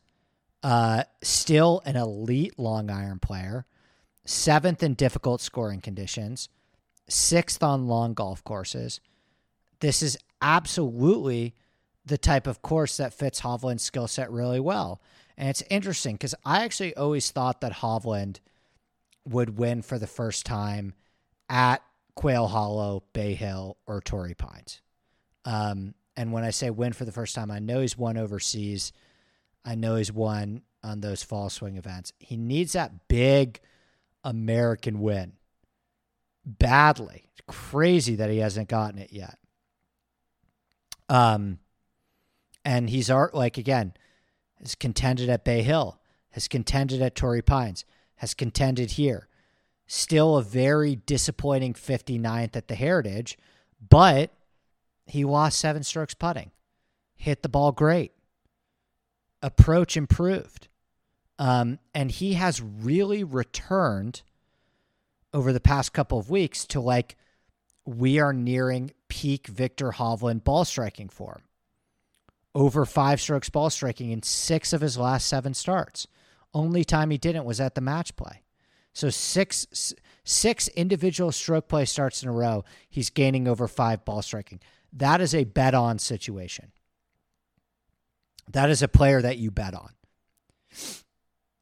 [0.63, 3.65] Uh, still an elite long iron player,
[4.25, 6.49] seventh in difficult scoring conditions,
[7.09, 9.01] sixth on long golf courses.
[9.81, 11.55] This is absolutely
[12.05, 15.01] the type of course that fits Hovland's skill set really well.
[15.37, 18.41] And it's interesting because I actually always thought that Hovland
[19.27, 20.95] would win for the first time
[21.49, 21.83] at
[22.15, 24.81] Quail Hollow, Bay Hill, or Torrey Pines.
[25.45, 28.93] Um, and when I say win for the first time, I know he's won overseas.
[29.65, 32.13] I know he's won on those fall swing events.
[32.19, 33.61] He needs that big
[34.25, 35.35] American win
[36.45, 37.29] badly.
[37.31, 39.39] It's crazy that he hasn't gotten it yet.
[41.09, 41.59] Um,
[42.65, 43.95] and he's art like again,
[44.61, 45.99] has contended at Bay Hill,
[46.31, 47.85] has contended at Torrey Pines,
[48.17, 49.29] has contended here.
[49.87, 53.39] Still a very disappointing 59th at the Heritage,
[53.89, 54.31] but
[55.07, 56.51] he lost seven strokes putting.
[57.15, 58.13] Hit the ball great.
[59.43, 60.69] Approach improved.
[61.39, 64.23] Um, and he has really returned
[65.33, 67.17] over the past couple of weeks to like
[67.89, 71.41] we are nearing peak Viktor Hovland ball striking form.
[72.55, 76.07] Over five strokes ball striking in six of his last seven starts.
[76.53, 78.43] Only time he didn't was at the match play.
[78.93, 84.21] So six six individual stroke play starts in a row, he's gaining over five ball
[84.21, 84.61] striking.
[84.93, 86.73] That is a bet on situation.
[88.51, 89.91] That is a player that you bet on.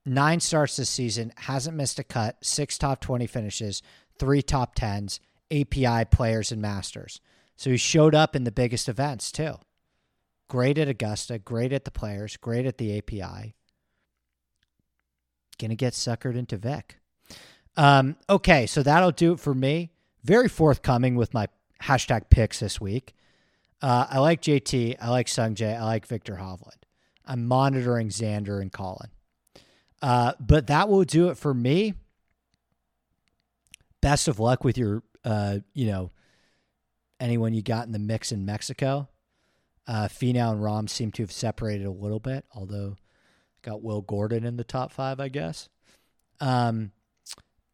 [0.05, 3.83] Nine starts this season, hasn't missed a cut, six top 20 finishes,
[4.18, 5.18] three top 10s,
[5.51, 7.20] API players and masters.
[7.57, 9.55] So he showed up in the biggest events too.
[10.49, 13.55] Great at Augusta, great at the players, great at the API.
[15.59, 16.99] Gonna get suckered into Vic.
[17.76, 19.90] Um, okay, so that'll do it for me.
[20.22, 21.49] Very forthcoming with my
[21.82, 23.14] hashtag picks this week.
[23.82, 24.97] Uh, I like JT.
[25.01, 25.78] I like Sungjae.
[25.78, 26.82] I like Viktor Hovland.
[27.24, 29.11] I'm monitoring Xander and Collin.
[30.01, 31.94] Uh, but that will do it for me.
[34.01, 36.11] Best of luck with your, uh, you know,
[37.20, 39.09] anyone you got in the mix in Mexico.
[39.87, 42.97] Uh, Finau and Rahm seem to have separated a little bit, although
[43.62, 45.68] got Will Gordon in the top five, I guess.
[46.41, 46.93] Um,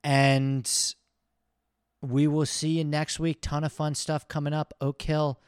[0.03, 0.69] and
[2.01, 3.39] we will see you next week.
[3.41, 4.75] Ton of fun stuff coming up.
[4.81, 5.39] Oak Hill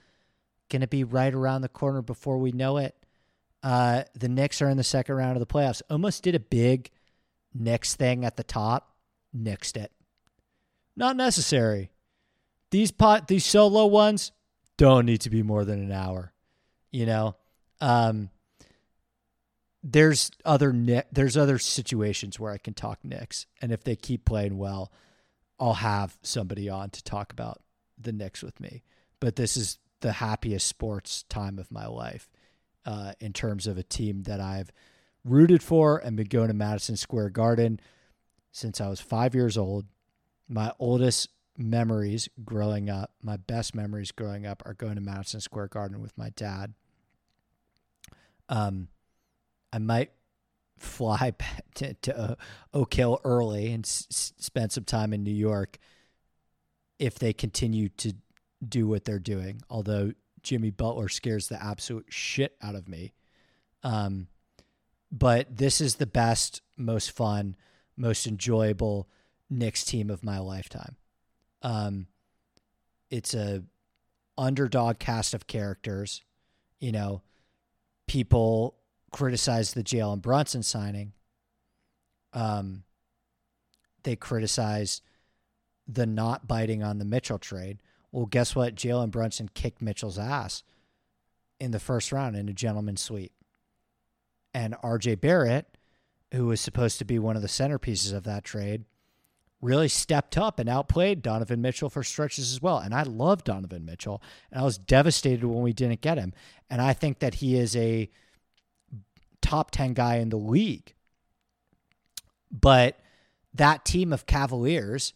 [0.80, 2.94] to be right around the corner before we know it.
[3.62, 5.82] Uh, the Knicks are in the second round of the playoffs.
[5.88, 6.90] Almost did a big
[7.54, 8.94] Knicks thing at the top.
[9.36, 9.92] Nixed it.
[10.96, 11.90] Not necessary.
[12.74, 14.32] These pot these solo ones
[14.78, 16.32] don't need to be more than an hour.
[16.90, 17.36] You know,
[17.80, 18.30] um,
[19.84, 20.74] there's other
[21.12, 24.90] there's other situations where I can talk Knicks, and if they keep playing well,
[25.60, 27.62] I'll have somebody on to talk about
[27.96, 28.82] the Knicks with me.
[29.20, 32.28] But this is the happiest sports time of my life
[32.84, 34.72] uh, in terms of a team that I've
[35.24, 37.78] rooted for and been going to Madison Square Garden
[38.50, 39.86] since I was five years old.
[40.48, 45.68] My oldest memories growing up, my best memories growing up, are going to Madison Square
[45.68, 46.74] Garden with my dad.
[48.48, 48.88] Um,
[49.72, 50.12] I might
[50.78, 51.32] fly
[51.76, 52.34] to, to uh,
[52.72, 55.78] Oak Hill early and s- spend some time in New York
[56.98, 58.14] if they continue to
[58.66, 59.60] do what they're doing.
[59.68, 63.14] Although Jimmy Butler scares the absolute shit out of me.
[63.82, 64.28] Um,
[65.10, 67.56] but this is the best, most fun,
[67.96, 69.08] most enjoyable
[69.50, 70.96] Knicks team of my lifetime.
[71.64, 72.06] Um,
[73.10, 73.64] it's a
[74.38, 76.22] underdog cast of characters.
[76.78, 77.22] You know,
[78.06, 78.76] people
[79.10, 81.12] criticize the Jalen Brunson signing.
[82.32, 82.84] Um,
[84.02, 85.00] they criticize
[85.88, 87.78] the not biting on the Mitchell trade.
[88.12, 88.74] Well, guess what?
[88.74, 90.62] Jalen Brunson kicked Mitchell's ass
[91.58, 93.32] in the first round in a gentleman's sweep.
[94.52, 95.78] And RJ Barrett,
[96.32, 98.84] who was supposed to be one of the centerpieces of that trade,
[99.64, 102.78] really stepped up and outplayed Donovan Mitchell for stretches as well.
[102.78, 104.22] And I love Donovan Mitchell.
[104.50, 106.32] And I was devastated when we didn't get him.
[106.68, 108.10] And I think that he is a
[109.40, 110.94] top 10 guy in the league.
[112.50, 113.00] But
[113.52, 115.12] that team of Cavaliers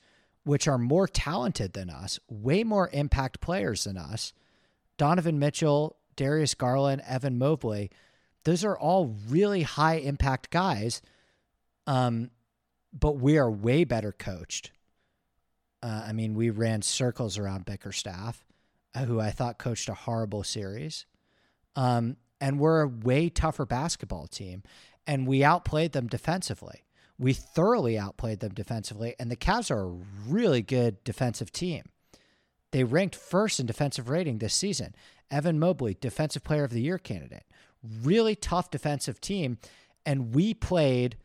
[0.49, 4.33] which are more talented than us, way more impact players than us.
[4.97, 7.91] Donovan Mitchell, Darius Garland, Evan Mobley,
[8.45, 11.03] those are all really high impact guys.
[11.87, 12.31] Um,
[12.93, 14.73] but we are way better coached.
[15.83, 18.45] Uh, I mean, we ran circles around Bickerstaff,
[18.95, 21.07] uh, who I thought coached a horrible series.
[21.77, 24.63] Um, and we're a way tougher basketball team,
[25.07, 26.85] and we outplayed them defensively.
[27.19, 31.85] We thoroughly outplayed them defensively, and the Cavs are a really good defensive team.
[32.71, 34.95] They ranked first in defensive rating this season.
[35.31, 37.45] Evan Mobley, Defensive Player of the Year candidate.
[38.03, 39.59] Really tough defensive team.
[40.05, 41.17] And we played,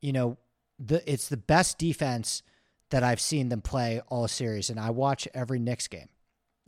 [0.00, 0.38] you know,
[0.78, 2.42] the it's the best defense
[2.90, 4.70] that I've seen them play all series.
[4.70, 6.08] And I watch every Knicks game.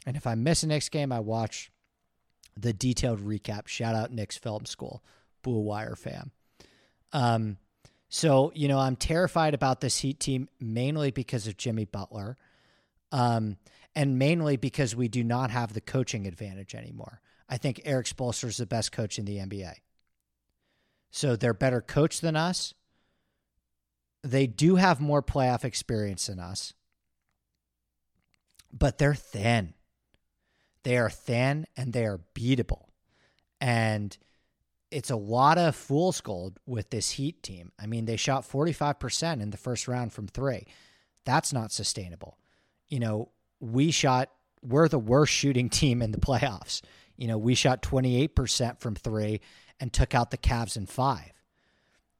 [0.07, 1.71] And if I miss a Knicks game, I watch
[2.57, 3.67] the detailed recap.
[3.69, 5.03] Shout out Knicks Film School,
[5.43, 6.31] Blue Wire fam.
[7.13, 7.59] Um,
[8.09, 12.37] so, you know, I'm terrified about this Heat team mainly because of Jimmy Butler,
[13.11, 13.57] um,
[13.95, 17.21] and mainly because we do not have the coaching advantage anymore.
[17.49, 19.75] I think Erik Spoelstra is the best coach in the NBA.
[21.11, 22.75] So they're better coached than us.
[24.23, 26.75] They do have more playoff experience than us,
[28.73, 29.75] but they're thin.
[30.85, 32.87] They are thin and they are beatable.
[33.61, 34.17] And
[34.91, 37.73] it's a lot of fool's gold with this Heat team.
[37.81, 40.67] I mean, they shot 45% in the first round from three.
[41.25, 42.39] That's not sustainable.
[42.89, 43.29] You know,
[43.61, 44.31] we shot,
[44.63, 46.83] we're the worst shooting team in the playoffs.
[47.17, 49.41] You know, we shot 28% from three
[49.81, 51.33] and took out the Cavs in five.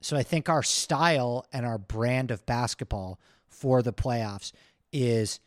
[0.03, 4.53] So I think our style and our brand of basketball for the playoffs
[4.93, 5.41] is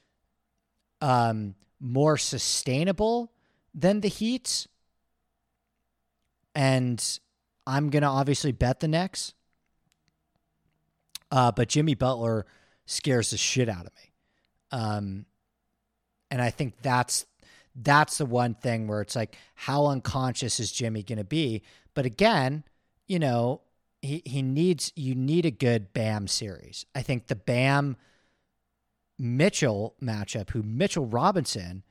[1.02, 3.32] um, more sustainable
[3.74, 4.68] than the Heat's
[6.56, 7.20] and
[7.68, 9.34] I'm gonna obviously bet the Knicks.
[11.30, 12.46] Uh, but Jimmy Butler
[12.86, 14.12] scares the shit out of me,
[14.72, 15.26] um,
[16.32, 17.26] and I think that's
[17.76, 21.62] that's the one thing where it's like, how unconscious is Jimmy gonna be?
[21.94, 22.64] But again,
[23.08, 23.62] you know,
[24.02, 26.86] he he needs you need a good Bam series.
[26.94, 27.98] I think the Bam
[29.18, 31.84] Mitchell matchup, who Mitchell Robinson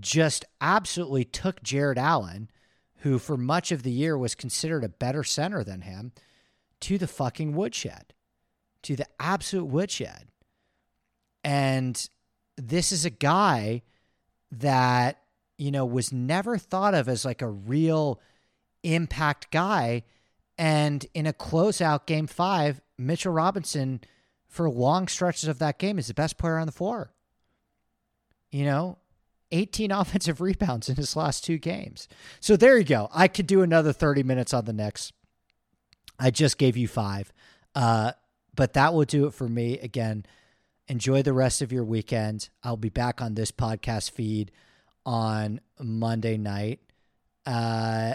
[0.00, 2.50] just absolutely took Jarrett Allen
[3.06, 6.12] who for much of the year was considered a better center than him,
[6.80, 8.12] to the fucking woodshed,
[8.82, 10.26] to the absolute woodshed.
[11.44, 12.08] And
[12.56, 13.82] this is a guy
[14.50, 15.22] that,
[15.56, 18.20] you know, was never thought of as like a real
[18.82, 20.02] impact guy.
[20.58, 24.00] And in a closeout game five, Mitchell Robinson,
[24.48, 27.12] for long stretches of that game, is the best player on the floor.
[28.50, 28.98] You know,
[29.52, 32.08] 18 offensive rebounds in his last two games.
[32.40, 33.08] So there you go.
[33.12, 35.12] I could do another 30 minutes on the Knicks.
[36.18, 37.32] I just gave you five.
[37.74, 38.12] Uh,
[38.54, 39.78] but that will do it for me.
[39.78, 40.24] Again,
[40.88, 42.48] enjoy the rest of your weekend.
[42.62, 44.50] I'll be back on this podcast feed
[45.04, 46.80] on Monday night.
[47.44, 48.14] Uh,